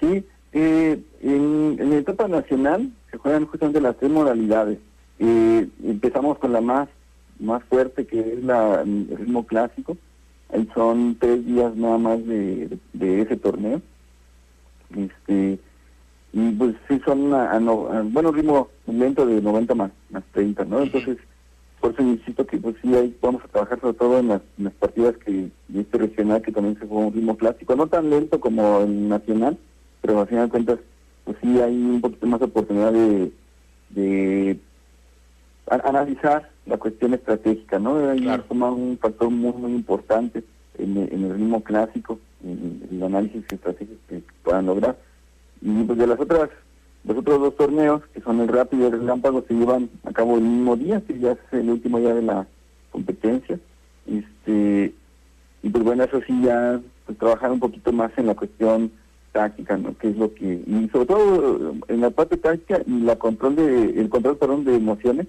Sí, 0.00 0.24
eh, 0.54 1.02
en, 1.20 1.76
en, 1.78 1.90
la 1.90 1.96
etapa 1.96 2.28
nacional 2.28 2.90
se 3.10 3.18
juegan 3.18 3.46
justamente 3.46 3.80
las 3.80 3.96
tres 3.96 4.10
modalidades. 4.10 4.78
Eh, 5.18 5.68
empezamos 5.84 6.38
con 6.38 6.52
la 6.52 6.60
más 6.60 6.88
más 7.40 7.62
fuerte 7.64 8.06
que 8.06 8.20
es 8.20 8.44
la, 8.44 8.82
el 8.82 9.08
ritmo 9.18 9.44
clásico 9.44 9.96
Ahí 10.54 10.68
son 10.72 11.16
tres 11.18 11.44
días 11.44 11.74
nada 11.74 11.98
más 11.98 12.24
de, 12.26 12.78
de 12.92 13.22
ese 13.22 13.36
torneo. 13.36 13.82
Este, 14.96 15.58
y 16.32 16.50
pues 16.52 16.76
sí 16.88 17.00
son 17.04 17.34
a, 17.34 17.58
bueno 18.04 18.30
ritmo 18.30 18.68
lento 18.86 19.26
de 19.26 19.40
90 19.40 19.74
más, 19.74 19.90
más 20.10 20.22
30, 20.32 20.64
¿no? 20.66 20.82
Entonces, 20.82 21.18
por 21.80 21.92
eso 21.92 22.02
insisto 22.02 22.46
que 22.46 22.58
pues 22.58 22.76
sí 22.80 22.94
ahí 22.94 23.16
vamos 23.20 23.42
a 23.44 23.48
trabajar 23.48 23.80
sobre 23.80 23.94
todo 23.94 24.18
en 24.20 24.28
las, 24.28 24.42
partidas 24.78 25.16
que 25.18 25.50
de 25.68 25.80
este 25.80 25.98
regional 25.98 26.40
que 26.40 26.52
también 26.52 26.78
se 26.78 26.86
juega 26.86 27.06
un 27.06 27.14
ritmo 27.14 27.36
clásico, 27.36 27.74
no 27.74 27.88
tan 27.88 28.10
lento 28.10 28.38
como 28.38 28.80
el 28.80 29.08
nacional, 29.08 29.58
pero 30.04 30.20
al 30.20 30.26
final 30.26 30.44
de 30.44 30.50
cuentas 30.50 30.78
pues 31.24 31.38
sí 31.40 31.58
hay 31.58 31.74
un 31.74 32.02
poquito 32.02 32.26
más 32.26 32.42
oportunidad 32.42 32.92
de, 32.92 33.32
de 33.88 34.58
analizar 35.66 36.50
la 36.66 36.76
cuestión 36.76 37.14
estratégica, 37.14 37.78
¿no? 37.78 38.10
Ahí 38.10 38.20
claro. 38.20 38.44
toma 38.46 38.70
un 38.70 38.98
factor 38.98 39.30
muy, 39.30 39.54
muy 39.54 39.72
importante 39.72 40.44
en, 40.76 40.98
el 40.98 41.34
ritmo 41.34 41.62
clásico, 41.62 42.20
en, 42.44 42.86
el 42.90 43.02
análisis 43.02 43.44
estratégicos 43.50 43.96
que 44.06 44.22
puedan 44.42 44.66
lograr. 44.66 44.98
Y 45.62 45.84
pues 45.84 45.98
de 45.98 46.06
las 46.06 46.20
otras, 46.20 46.50
los 47.04 47.16
otros 47.16 47.40
dos 47.40 47.56
torneos, 47.56 48.02
que 48.12 48.20
son 48.20 48.40
el 48.40 48.48
rápido 48.48 48.82
y 48.82 48.86
el 48.86 49.00
relámpago, 49.00 49.42
se 49.48 49.54
llevan 49.54 49.88
a 50.04 50.12
cabo 50.12 50.36
el 50.36 50.42
mismo 50.42 50.76
día, 50.76 51.00
que 51.00 51.18
ya 51.18 51.32
es 51.32 51.38
el 51.52 51.70
último 51.70 51.98
día 51.98 52.12
de 52.12 52.22
la 52.22 52.46
competencia. 52.90 53.58
Este, 54.06 54.92
y 55.62 55.70
pues 55.70 55.82
bueno, 55.82 56.04
eso 56.04 56.20
sí 56.26 56.42
ya 56.42 56.78
pues, 57.06 57.16
trabajar 57.16 57.50
un 57.50 57.60
poquito 57.60 57.90
más 57.90 58.12
en 58.18 58.26
la 58.26 58.34
cuestión 58.34 58.92
táctica, 59.34 59.76
¿no? 59.76 59.98
Que 59.98 60.10
es 60.10 60.16
lo 60.16 60.32
que 60.32 60.62
y 60.64 60.88
sobre 60.92 61.06
todo 61.06 61.74
en 61.88 62.00
la 62.00 62.10
parte 62.10 62.36
táctica 62.36 62.80
y 62.86 63.00
la 63.00 63.16
control 63.16 63.56
de 63.56 64.00
el 64.00 64.08
control 64.08 64.38
perdón 64.38 64.64
de 64.64 64.76
emociones. 64.76 65.26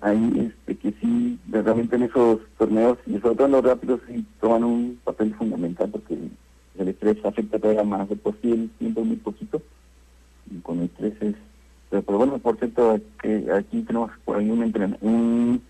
Ahí 0.00 0.50
este 0.50 0.76
que 0.76 0.94
sí 1.00 1.38
realmente 1.50 1.96
en 1.96 2.04
esos 2.04 2.40
torneos 2.58 2.98
y 3.06 3.18
sobre 3.18 3.36
todo 3.36 3.46
en 3.46 3.52
los 3.52 3.64
rápidos 3.64 4.00
sí 4.08 4.24
toman 4.40 4.64
un 4.64 4.98
papel 5.04 5.34
fundamental 5.34 5.90
porque 5.90 6.16
el 6.78 6.88
estrés 6.88 7.22
afecta 7.24 7.58
todavía 7.58 7.84
más 7.84 8.08
de 8.08 8.16
por 8.16 8.34
sí 8.40 8.50
el 8.50 8.70
tiempo 8.78 9.04
muy 9.04 9.16
poquito 9.16 9.60
y 10.50 10.58
con 10.60 10.78
el 10.78 10.84
estrés 10.86 11.14
es 11.20 11.34
pero, 11.90 12.16
bueno 12.16 12.38
por 12.38 12.56
cierto 12.56 12.98
que 13.20 13.46
aquí 13.52 13.82
tenemos 13.82 14.10
por 14.24 14.38
ahí 14.38 14.50
un 14.50 14.62
un 15.02 15.62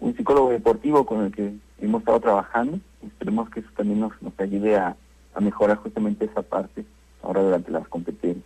un 0.00 0.16
psicólogo 0.16 0.50
deportivo 0.50 1.06
con 1.06 1.22
el 1.22 1.32
que 1.32 1.52
hemos 1.80 2.00
estado 2.00 2.18
trabajando 2.18 2.80
esperemos 3.06 3.48
que 3.50 3.60
eso 3.60 3.68
también 3.76 4.00
nos, 4.00 4.20
nos 4.20 4.32
ayude 4.40 4.74
a, 4.74 4.96
a 5.34 5.40
mejorar 5.40 5.76
justamente 5.76 6.24
esa 6.24 6.42
parte 6.42 6.84
ahora 7.22 7.42
durante 7.42 7.70
las 7.70 7.88
competencias. 7.88 8.44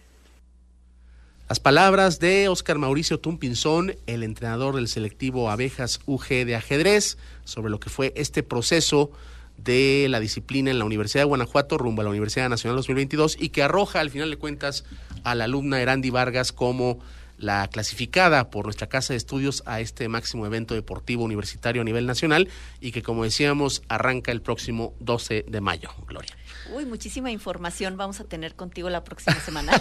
Las 1.48 1.60
palabras 1.60 2.18
de 2.18 2.48
Oscar 2.48 2.76
Mauricio 2.76 3.20
Tumpinzón, 3.20 3.94
el 4.06 4.24
entrenador 4.24 4.74
del 4.74 4.88
selectivo 4.88 5.48
Abejas 5.48 6.00
UG 6.06 6.28
de 6.44 6.56
ajedrez, 6.56 7.18
sobre 7.44 7.70
lo 7.70 7.78
que 7.78 7.88
fue 7.88 8.12
este 8.16 8.42
proceso 8.42 9.12
de 9.56 10.08
la 10.10 10.18
disciplina 10.18 10.72
en 10.72 10.80
la 10.80 10.84
Universidad 10.84 11.22
de 11.22 11.28
Guanajuato 11.28 11.78
rumbo 11.78 12.02
a 12.02 12.04
la 12.04 12.10
Universidad 12.10 12.48
Nacional 12.48 12.76
2022 12.76 13.36
y 13.40 13.50
que 13.50 13.62
arroja 13.62 14.00
al 14.00 14.10
final 14.10 14.28
de 14.28 14.36
cuentas 14.38 14.84
a 15.22 15.36
la 15.36 15.44
alumna 15.44 15.80
Erandi 15.80 16.10
Vargas 16.10 16.52
como 16.52 16.98
la 17.38 17.68
clasificada 17.68 18.50
por 18.50 18.64
nuestra 18.64 18.88
casa 18.88 19.12
de 19.12 19.18
estudios 19.18 19.62
a 19.66 19.80
este 19.80 20.08
máximo 20.08 20.46
evento 20.46 20.74
deportivo 20.74 21.24
universitario 21.24 21.82
a 21.82 21.84
nivel 21.84 22.06
nacional 22.06 22.48
y 22.80 22.92
que 22.92 23.02
como 23.02 23.24
decíamos 23.24 23.82
arranca 23.88 24.32
el 24.32 24.42
próximo 24.42 24.94
12 25.00 25.44
de 25.46 25.60
mayo. 25.60 25.90
Gloria. 26.06 26.34
Uy, 26.72 26.84
muchísima 26.84 27.30
información 27.30 27.96
vamos 27.96 28.20
a 28.20 28.24
tener 28.24 28.54
contigo 28.54 28.90
la 28.90 29.04
próxima 29.04 29.38
semana. 29.40 29.72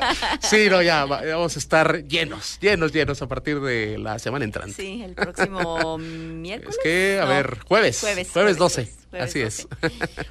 sí, 0.40 0.68
no, 0.70 0.82
ya 0.82 1.04
vamos 1.04 1.56
a 1.56 1.58
estar 1.58 2.04
llenos, 2.04 2.58
llenos, 2.60 2.92
llenos 2.92 3.22
a 3.22 3.28
partir 3.28 3.60
de 3.60 3.98
la 3.98 4.18
semana 4.18 4.44
entrante. 4.44 4.74
Sí, 4.74 5.02
el 5.02 5.14
próximo 5.14 5.98
miércoles. 5.98 6.76
Es 6.76 6.82
que, 6.82 7.18
a 7.20 7.24
ver, 7.24 7.58
jueves. 7.66 8.00
Jueves, 8.00 8.30
jueves 8.30 8.56
12. 8.56 8.92
así 9.18 9.40
es. 9.40 9.66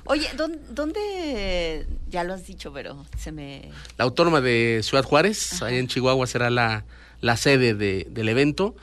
Oye, 0.05 0.29
¿dónde, 0.69 1.87
ya 2.09 2.23
lo 2.23 2.33
has 2.33 2.45
dicho, 2.45 2.71
pero 2.73 3.05
se 3.17 3.31
me... 3.31 3.71
La 3.97 4.05
autónoma 4.05 4.41
de 4.41 4.81
Ciudad 4.83 5.03
Juárez, 5.03 5.61
ahí 5.61 5.77
en 5.77 5.87
Chihuahua, 5.87 6.27
será 6.27 6.49
la, 6.49 6.85
la 7.21 7.37
sede 7.37 7.73
de, 7.73 8.07
del 8.09 8.29
evento. 8.29 8.75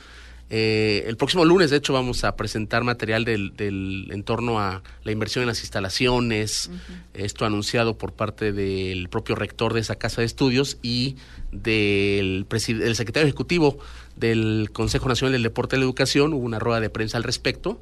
Eh, 0.53 1.05
el 1.07 1.16
próximo 1.16 1.44
lunes, 1.44 1.70
de 1.70 1.76
hecho, 1.76 1.92
vamos 1.92 2.24
a 2.24 2.34
presentar 2.34 2.82
material 2.82 3.24
del, 3.24 3.57
del 3.57 4.09
en 4.11 4.24
torno 4.24 4.59
a 4.59 4.82
la 5.05 5.12
inversión 5.12 5.42
en 5.42 5.46
las 5.46 5.61
instalaciones, 5.61 6.70
esto 7.14 7.44
anunciado 7.44 7.96
por 7.96 8.12
parte 8.12 8.53
del 8.53 9.09
propio 9.09 9.36
rector 9.36 9.74
de 9.74 9.80
esa 9.80 9.94
casa 9.94 10.22
de 10.22 10.26
estudios 10.26 10.78
y 10.82 11.16
del, 11.53 12.46
secretario 12.51 13.28
ejecutivo 13.28 13.78
del 14.16 14.70
Consejo 14.72 15.09
Nacional 15.09 15.32
del 15.34 15.44
Deporte 15.44 15.76
y 15.76 15.78
la 15.78 15.84
Educación. 15.84 16.34
Hubo 16.34 16.44
una 16.44 16.59
rueda 16.59 16.80
de 16.80 16.90
prensa 16.90 17.16
al 17.16 17.22
respecto. 17.22 17.80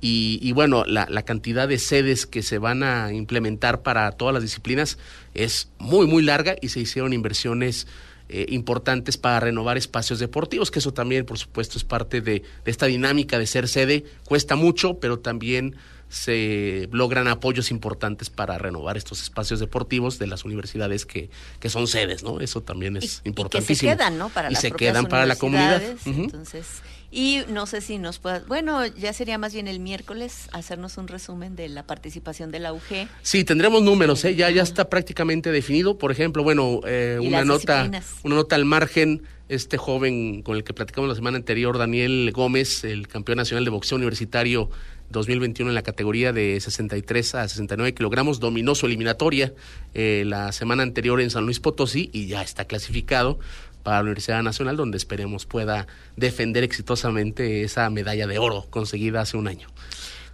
Y, 0.00 0.38
y, 0.42 0.52
bueno, 0.52 0.84
la, 0.84 1.06
la, 1.08 1.22
cantidad 1.22 1.66
de 1.66 1.78
sedes 1.78 2.26
que 2.26 2.42
se 2.42 2.58
van 2.58 2.82
a 2.82 3.14
implementar 3.14 3.80
para 3.80 4.12
todas 4.12 4.34
las 4.34 4.42
disciplinas 4.42 4.98
es 5.32 5.70
muy, 5.78 6.06
muy 6.06 6.22
larga 6.22 6.54
y 6.60 6.68
se 6.68 6.80
hicieron 6.80 7.14
inversiones 7.14 7.86
eh, 8.28 8.46
importantes 8.48 9.16
para 9.16 9.38
renovar 9.38 9.76
espacios 9.76 10.18
deportivos, 10.18 10.70
que 10.70 10.80
eso 10.80 10.92
también, 10.92 11.24
por 11.24 11.38
supuesto, 11.38 11.78
es 11.78 11.84
parte 11.84 12.20
de, 12.20 12.42
esta 12.64 12.86
dinámica 12.86 13.38
de 13.38 13.46
ser 13.46 13.68
sede. 13.68 14.04
Cuesta 14.24 14.56
mucho, 14.56 14.98
pero 14.98 15.18
también 15.18 15.76
se 16.08 16.88
logran 16.92 17.28
apoyos 17.28 17.70
importantes 17.70 18.30
para 18.30 18.58
renovar 18.58 18.96
estos 18.96 19.22
espacios 19.22 19.60
deportivos 19.60 20.18
de 20.18 20.26
las 20.26 20.44
universidades 20.44 21.04
que, 21.04 21.30
que 21.60 21.68
son 21.68 21.86
sedes, 21.86 22.22
¿no? 22.22 22.40
Eso 22.40 22.62
también 22.62 22.96
es 22.96 23.22
importantísimo. 23.24 23.74
Y 23.74 23.92
que 23.92 23.92
se 23.92 23.96
quedan, 23.96 24.18
¿no? 24.18 24.28
Para 24.28 24.50
y 24.50 24.56
se 24.56 24.72
quedan 24.72 25.06
para 25.06 25.26
la 25.26 25.36
comunidad. 25.36 25.82
Entonces, 26.04 26.82
y 27.10 27.40
no 27.48 27.66
sé 27.66 27.80
si 27.80 27.98
nos 27.98 28.18
puedas, 28.18 28.46
bueno, 28.46 28.84
ya 28.86 29.12
sería 29.12 29.38
más 29.38 29.54
bien 29.54 29.68
el 29.68 29.80
miércoles 29.80 30.48
hacernos 30.52 30.98
un 30.98 31.08
resumen 31.08 31.56
de 31.56 31.68
la 31.68 31.86
participación 31.86 32.50
de 32.50 32.60
la 32.60 32.72
UG. 32.72 33.08
Sí, 33.22 33.44
tendremos 33.44 33.82
números, 33.82 34.24
¿eh? 34.24 34.34
ya, 34.34 34.50
ya 34.50 34.62
está 34.62 34.88
prácticamente 34.88 35.50
definido. 35.50 35.98
Por 35.98 36.10
ejemplo, 36.10 36.42
bueno, 36.42 36.80
eh, 36.86 37.18
una 37.22 37.44
nota, 37.44 37.90
una 38.22 38.34
nota 38.34 38.56
al 38.56 38.64
margen, 38.64 39.22
este 39.48 39.76
joven 39.76 40.42
con 40.42 40.56
el 40.56 40.64
que 40.64 40.74
platicamos 40.74 41.08
la 41.08 41.14
semana 41.14 41.36
anterior, 41.36 41.78
Daniel 41.78 42.30
Gómez, 42.34 42.84
el 42.84 43.06
campeón 43.08 43.38
nacional 43.38 43.64
de 43.64 43.70
boxeo 43.70 43.96
universitario 43.96 44.70
2021 45.10 45.70
en 45.70 45.74
la 45.74 45.82
categoría 45.82 46.32
de 46.32 46.58
63 46.60 47.34
a 47.36 47.48
69 47.48 47.94
kilogramos, 47.94 48.40
dominó 48.40 48.74
su 48.74 48.86
eliminatoria 48.86 49.54
eh, 49.94 50.24
la 50.26 50.52
semana 50.52 50.82
anterior 50.82 51.20
en 51.20 51.30
San 51.30 51.44
Luis 51.44 51.60
Potosí 51.60 52.10
y 52.12 52.26
ya 52.26 52.42
está 52.42 52.64
clasificado 52.64 53.38
para 53.86 53.98
la 53.98 54.02
Universidad 54.02 54.42
Nacional, 54.42 54.76
donde 54.76 54.96
esperemos 54.96 55.46
pueda 55.46 55.86
defender 56.16 56.64
exitosamente 56.64 57.62
esa 57.62 57.88
medalla 57.88 58.26
de 58.26 58.36
oro 58.36 58.66
conseguida 58.68 59.20
hace 59.20 59.36
un 59.36 59.46
año. 59.46 59.68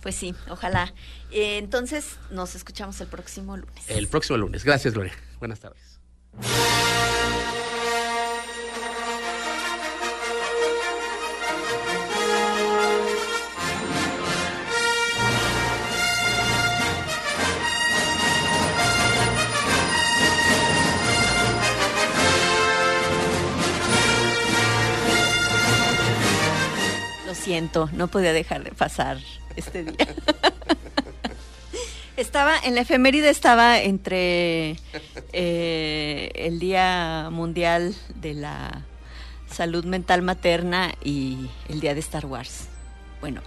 Pues 0.01 0.15
sí, 0.15 0.35
ojalá. 0.49 0.95
Eh, 1.31 1.59
entonces, 1.59 2.17
nos 2.31 2.55
escuchamos 2.55 2.99
el 3.03 3.09
próximo 3.09 3.59
lunes. 3.59 3.85
El 3.89 4.09
próximo 4.09 4.39
lunes. 4.39 4.65
Gracias, 4.65 4.95
Gloria. 4.95 5.13
Buenas 5.39 5.61
tardes. 5.61 6.01
Siento, 27.43 27.91
no 27.93 28.09
podía 28.09 28.33
dejar 28.33 28.65
de 28.65 28.71
pasar 28.71 29.19
este 29.57 29.85
día. 29.85 29.97
estaba, 32.17 32.59
en 32.59 32.75
la 32.75 32.83
efeméride 32.83 33.31
estaba 33.31 33.81
entre 33.81 34.77
eh, 35.33 36.31
el 36.35 36.59
Día 36.59 37.29
Mundial 37.31 37.95
de 38.15 38.35
la 38.35 38.83
Salud 39.51 39.85
Mental 39.85 40.23
Materna 40.23 40.95
y 41.03 41.49
el 41.69 41.81
Día 41.81 41.95
de 41.95 42.01
Star 42.01 42.27
Wars. 42.27 42.69
Bueno. 43.21 43.41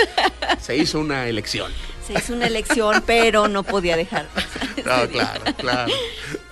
Se 0.60 0.76
hizo 0.76 1.00
una 1.00 1.26
elección. 1.26 1.72
Se 2.06 2.14
hizo 2.14 2.32
una 2.32 2.46
elección, 2.46 3.02
pero 3.06 3.48
no 3.48 3.62
podía 3.62 3.96
dejar. 3.96 4.26
No, 4.76 5.08
claro, 5.08 5.44
claro. 5.56 5.92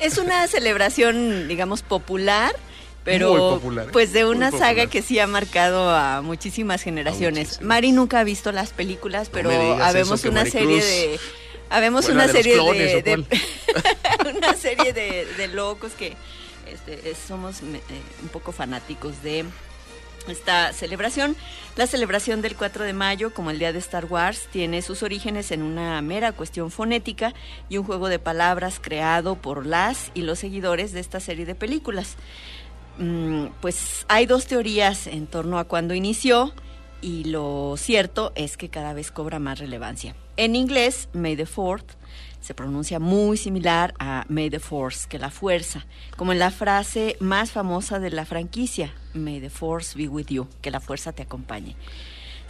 Es 0.00 0.18
una 0.18 0.46
celebración, 0.48 1.48
digamos, 1.48 1.82
popular 1.82 2.54
pero 3.04 3.60
pues 3.92 4.12
de 4.12 4.24
una 4.24 4.50
saga 4.50 4.86
que 4.86 5.02
sí 5.02 5.18
ha 5.18 5.26
marcado 5.26 5.90
a 5.90 6.22
muchísimas 6.22 6.82
generaciones. 6.82 7.60
Mari 7.62 7.92
nunca 7.92 8.20
ha 8.20 8.24
visto 8.24 8.52
las 8.52 8.70
películas, 8.70 9.30
pero 9.30 9.50
habemos 9.82 10.24
una 10.24 10.44
serie 10.44 10.82
de 10.82 11.20
habemos 11.70 12.08
una 12.08 12.28
serie 12.28 12.56
de, 12.56 13.24
una 14.36 14.54
serie 14.54 14.92
de, 14.92 15.48
locos 15.48 15.92
que 15.92 16.16
este, 16.66 17.14
somos 17.14 17.62
eh, 17.62 17.80
un 18.22 18.28
poco 18.28 18.52
fanáticos 18.52 19.22
de 19.22 19.44
esta 20.28 20.72
celebración. 20.72 21.36
La 21.76 21.86
celebración 21.86 22.42
del 22.42 22.56
4 22.56 22.84
de 22.84 22.92
mayo, 22.92 23.32
como 23.32 23.50
el 23.50 23.58
día 23.58 23.72
de 23.72 23.78
Star 23.78 24.04
Wars, 24.04 24.48
tiene 24.52 24.82
sus 24.82 25.02
orígenes 25.02 25.50
en 25.50 25.62
una 25.62 26.02
mera 26.02 26.32
cuestión 26.32 26.70
fonética 26.70 27.32
y 27.68 27.78
un 27.78 27.84
juego 27.84 28.08
de 28.08 28.18
palabras 28.18 28.80
creado 28.80 29.36
por 29.36 29.64
las 29.64 30.10
y 30.14 30.22
los 30.22 30.38
seguidores 30.38 30.92
de 30.92 31.00
esta 31.00 31.20
serie 31.20 31.46
de 31.46 31.54
películas. 31.54 32.16
Mm, 32.98 33.46
pues 33.60 34.04
hay 34.08 34.26
dos 34.26 34.46
teorías 34.46 35.06
en 35.06 35.26
torno 35.26 35.58
a 35.58 35.64
cuándo 35.64 35.94
inició 35.94 36.52
y 37.00 37.24
lo 37.24 37.74
cierto 37.76 38.32
es 38.34 38.56
que 38.56 38.68
cada 38.68 38.92
vez 38.92 39.10
cobra 39.10 39.38
más 39.38 39.58
relevancia. 39.58 40.14
En 40.36 40.56
inglés, 40.56 41.08
May 41.12 41.36
the 41.36 41.46
Fourth 41.46 41.92
se 42.40 42.54
pronuncia 42.54 42.98
muy 42.98 43.36
similar 43.36 43.94
a 43.98 44.24
May 44.28 44.50
the 44.50 44.60
Force, 44.60 45.06
que 45.08 45.18
la 45.18 45.30
fuerza, 45.30 45.86
como 46.16 46.32
en 46.32 46.38
la 46.38 46.50
frase 46.50 47.16
más 47.20 47.52
famosa 47.52 47.98
de 47.98 48.10
la 48.10 48.24
franquicia, 48.24 48.94
May 49.12 49.40
the 49.40 49.50
Force 49.50 49.96
be 49.96 50.08
with 50.08 50.26
you, 50.28 50.48
que 50.62 50.70
la 50.70 50.80
fuerza 50.80 51.12
te 51.12 51.22
acompañe. 51.22 51.76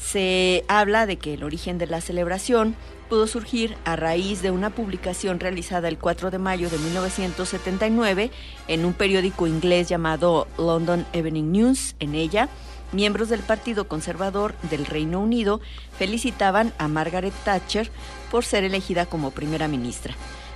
Se 0.00 0.64
habla 0.66 1.06
de 1.06 1.18
que 1.18 1.34
el 1.34 1.44
origen 1.44 1.78
de 1.78 1.86
la 1.86 2.00
celebración 2.00 2.74
pudo 3.08 3.26
surgir 3.26 3.76
a 3.84 3.96
raíz 3.96 4.40
de 4.40 4.50
una 4.50 4.70
publicación 4.70 5.40
realizada 5.40 5.88
el 5.88 5.98
4 5.98 6.30
de 6.30 6.38
mayo 6.38 6.70
de 6.70 6.78
1979 6.78 8.30
en 8.68 8.84
un 8.84 8.92
periódico 8.94 9.46
inglés 9.46 9.88
llamado 9.88 10.46
London 10.58 11.06
Evening 11.12 11.52
News. 11.52 11.96
En 12.00 12.14
ella, 12.14 12.48
miembros 12.92 13.28
del 13.28 13.40
Partido 13.40 13.88
Conservador 13.88 14.54
del 14.70 14.86
Reino 14.86 15.20
Unido 15.20 15.60
felicitaban 15.98 16.72
a 16.78 16.88
Margaret 16.88 17.34
Thatcher 17.44 17.90
por 18.30 18.44
ser 18.44 18.64
elegida 18.64 19.06
como 19.06 19.32
primera 19.32 19.68
ministra. 19.68 20.14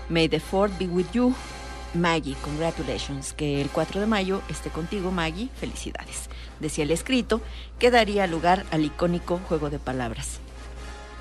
May 0.08 0.28
the 0.28 0.40
Fourth 0.40 0.78
be 0.78 0.86
with 0.86 1.06
you. 1.12 1.34
Maggie, 1.94 2.36
congratulations. 2.42 3.32
Que 3.32 3.60
el 3.60 3.70
4 3.70 4.00
de 4.00 4.06
mayo 4.06 4.42
esté 4.48 4.70
contigo, 4.70 5.10
Maggie. 5.10 5.48
Felicidades. 5.56 6.28
Decía 6.60 6.84
el 6.84 6.90
escrito 6.90 7.40
que 7.78 7.90
daría 7.90 8.26
lugar 8.26 8.64
al 8.70 8.84
icónico 8.84 9.40
juego 9.48 9.70
de 9.70 9.78
palabras. 9.78 10.40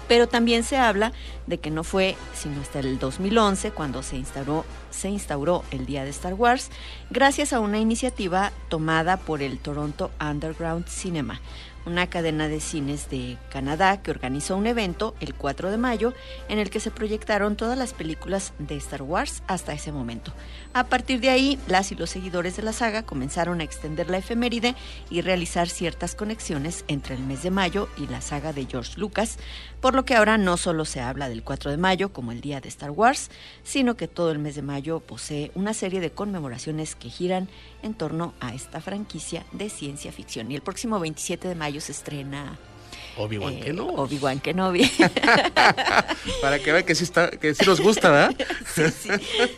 Pero 0.07 0.27
también 0.27 0.63
se 0.63 0.77
habla 0.77 1.13
de 1.47 1.59
que 1.59 1.71
no 1.71 1.83
fue 1.83 2.15
sino 2.33 2.61
hasta 2.61 2.79
el 2.79 2.99
2011 2.99 3.71
cuando 3.71 4.03
se 4.03 4.17
instauró, 4.17 4.65
se 4.91 5.09
instauró 5.09 5.63
el 5.71 5.85
Día 5.85 6.03
de 6.03 6.09
Star 6.09 6.33
Wars, 6.33 6.69
gracias 7.09 7.53
a 7.53 7.59
una 7.59 7.79
iniciativa 7.79 8.51
tomada 8.69 9.17
por 9.17 9.41
el 9.41 9.59
Toronto 9.59 10.11
Underground 10.19 10.87
Cinema, 10.87 11.39
una 11.85 12.07
cadena 12.07 12.47
de 12.47 12.59
cines 12.59 13.09
de 13.09 13.37
Canadá 13.49 14.01
que 14.01 14.11
organizó 14.11 14.57
un 14.57 14.67
evento 14.67 15.15
el 15.19 15.33
4 15.33 15.71
de 15.71 15.77
mayo 15.77 16.13
en 16.49 16.59
el 16.59 16.69
que 16.69 16.79
se 16.79 16.91
proyectaron 16.91 17.55
todas 17.55 17.77
las 17.77 17.93
películas 17.93 18.53
de 18.59 18.77
Star 18.77 19.01
Wars 19.01 19.43
hasta 19.47 19.73
ese 19.73 19.91
momento. 19.91 20.33
A 20.73 20.85
partir 20.85 21.19
de 21.19 21.29
ahí, 21.29 21.59
las 21.67 21.91
y 21.91 21.95
los 21.95 22.09
seguidores 22.09 22.55
de 22.55 22.63
la 22.63 22.73
saga 22.73 23.03
comenzaron 23.03 23.61
a 23.61 23.63
extender 23.63 24.09
la 24.09 24.17
efeméride 24.17 24.75
y 25.09 25.21
realizar 25.21 25.69
ciertas 25.69 26.15
conexiones 26.15 26.85
entre 26.87 27.15
el 27.15 27.23
mes 27.23 27.43
de 27.43 27.51
mayo 27.51 27.89
y 27.97 28.07
la 28.07 28.21
saga 28.21 28.53
de 28.53 28.65
George 28.65 28.99
Lucas, 28.99 29.37
por 29.83 29.95
lo 29.95 30.05
que 30.05 30.15
ahora 30.15 30.37
no 30.37 30.55
solo 30.55 30.85
se 30.85 31.01
habla 31.01 31.27
del 31.27 31.43
4 31.43 31.69
de 31.69 31.75
mayo 31.75 32.13
como 32.13 32.31
el 32.31 32.39
día 32.39 32.61
de 32.61 32.69
Star 32.69 32.89
Wars, 32.89 33.29
sino 33.65 33.97
que 33.97 34.07
todo 34.07 34.31
el 34.31 34.39
mes 34.39 34.55
de 34.55 34.61
mayo 34.61 35.01
posee 35.01 35.51
una 35.55 35.73
serie 35.73 35.99
de 35.99 36.09
conmemoraciones 36.09 36.95
que 36.95 37.09
giran 37.09 37.49
en 37.81 37.93
torno 37.93 38.33
a 38.39 38.55
esta 38.55 38.79
franquicia 38.79 39.45
de 39.51 39.69
ciencia 39.69 40.13
ficción. 40.13 40.49
Y 40.49 40.55
el 40.55 40.61
próximo 40.61 41.01
27 41.01 41.49
de 41.49 41.55
mayo 41.55 41.81
se 41.81 41.91
estrena 41.91 42.57
Obi-Wan 43.17 43.55
eh, 43.55 43.59
Kenobi. 43.59 43.93
Obi-Wan 43.97 44.39
Kenobi. 44.39 44.89
Para 46.41 46.59
que 46.59 46.71
vean 46.71 46.85
que 46.85 46.95
sí, 46.95 47.03
está, 47.03 47.29
que 47.31 47.53
sí 47.53 47.65
nos 47.65 47.81
gusta, 47.81 48.09
¿verdad? 48.09 48.35
sí, 48.73 48.83
sí. 48.89 49.09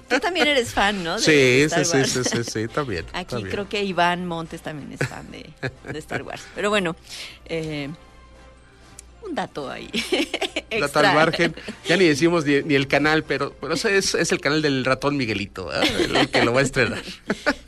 Tú 0.10 0.20
también 0.20 0.48
eres 0.48 0.74
fan, 0.74 1.04
¿no? 1.04 1.18
De 1.18 1.22
Sí, 1.22 1.70
sí, 1.70 1.86
sí, 1.86 2.04
sí, 2.06 2.24
sí, 2.24 2.44
sí, 2.44 2.68
también. 2.68 3.06
Aquí 3.14 3.36
también. 3.36 3.52
creo 3.52 3.70
que 3.70 3.84
Iván 3.84 4.26
Montes 4.26 4.62
también 4.62 4.92
es 4.92 5.08
fan 5.08 5.30
de, 5.30 5.52
de 5.92 6.00
Star 6.00 6.24
Wars. 6.24 6.42
Pero 6.56 6.72
bueno, 6.72 6.96
eh, 7.46 7.92
un 9.28 9.36
dato 9.36 9.70
ahí. 9.70 9.90
Dato 10.80 11.00
al 11.00 11.16
margen. 11.16 11.56
Ya 11.88 11.96
ni 11.96 12.06
decimos 12.06 12.46
ni, 12.46 12.62
ni 12.64 12.76
el 12.76 12.88
canal, 12.88 13.24
pero, 13.24 13.54
pero 13.62 13.76
ese 13.76 13.98
es, 13.98 14.14
es 14.14 14.34
el 14.34 14.42
canal 14.42 14.62
del 14.62 14.84
ratón 14.84 15.16
Miguelito, 15.16 15.68
¿verdad? 15.68 15.88
el 16.22 16.30
que 16.30 16.44
lo 16.44 16.54
va 16.54 16.60
a 16.60 16.64
estrenar. 16.64 17.02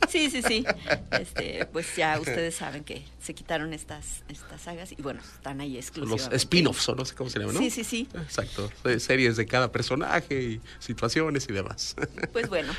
Sí, 0.08 0.30
sí, 0.30 0.40
sí. 0.40 0.64
Este, 1.10 1.66
pues 1.66 1.94
ya 1.94 2.18
ustedes 2.18 2.54
saben 2.54 2.82
que 2.82 3.02
se 3.20 3.34
quitaron 3.34 3.74
estas, 3.74 4.22
estas 4.30 4.62
sagas 4.62 4.90
y 4.92 5.02
bueno, 5.02 5.20
están 5.20 5.60
ahí 5.60 5.74
Los 5.74 5.84
exclusivamente. 5.84 6.36
spin-offs, 6.36 6.88
o 6.88 6.94
no 6.94 7.04
sé 7.04 7.14
cómo 7.14 7.28
se 7.28 7.38
llama, 7.38 7.52
¿no? 7.52 7.58
Sí, 7.58 7.68
sí, 7.68 7.84
sí. 7.84 8.08
Exacto. 8.14 8.70
Eh, 8.84 9.00
Series 9.00 9.36
de 9.36 9.44
cada 9.44 9.70
personaje 9.70 10.42
y 10.42 10.60
situaciones 10.78 11.46
y 11.50 11.52
demás. 11.52 11.94
Pues 12.32 12.48
bueno, 12.48 12.72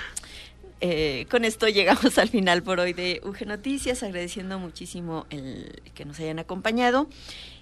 eh, 0.81 1.27
con 1.29 1.45
esto 1.45 1.67
llegamos 1.67 2.17
al 2.17 2.29
final 2.29 2.63
por 2.63 2.79
hoy 2.79 2.93
de 2.93 3.21
UG 3.23 3.45
Noticias, 3.45 4.01
agradeciendo 4.01 4.57
muchísimo 4.57 5.27
el 5.29 5.83
que 5.93 6.05
nos 6.05 6.19
hayan 6.19 6.39
acompañado. 6.39 7.07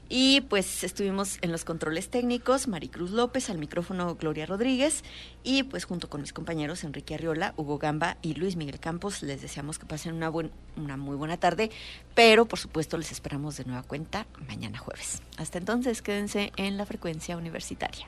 Y 0.09 0.41
pues 0.41 0.83
estuvimos 0.83 1.37
en 1.41 1.51
los 1.51 1.65
controles 1.65 2.09
técnicos, 2.09 2.67
Maricruz 2.67 3.11
López, 3.11 3.49
al 3.49 3.57
micrófono 3.57 4.15
Gloria 4.15 4.45
Rodríguez, 4.45 5.03
y 5.43 5.63
pues 5.63 5.85
junto 5.85 6.09
con 6.09 6.21
mis 6.21 6.33
compañeros 6.33 6.83
Enrique 6.83 7.15
Arriola, 7.15 7.53
Hugo 7.57 7.77
Gamba 7.77 8.17
y 8.21 8.33
Luis 8.35 8.55
Miguel 8.55 8.79
Campos, 8.79 9.21
les 9.21 9.41
deseamos 9.41 9.79
que 9.79 9.85
pasen 9.85 10.15
una, 10.15 10.29
una 10.29 10.97
muy 10.97 11.15
buena 11.15 11.37
tarde, 11.37 11.71
pero 12.15 12.45
por 12.45 12.59
supuesto 12.59 12.97
les 12.97 13.11
esperamos 13.11 13.57
de 13.57 13.65
nueva 13.65 13.83
cuenta 13.83 14.27
mañana 14.47 14.77
jueves. 14.77 15.21
Hasta 15.37 15.57
entonces, 15.57 16.01
quédense 16.01 16.51
en 16.55 16.77
la 16.77 16.85
frecuencia 16.85 17.37
universitaria. 17.37 18.07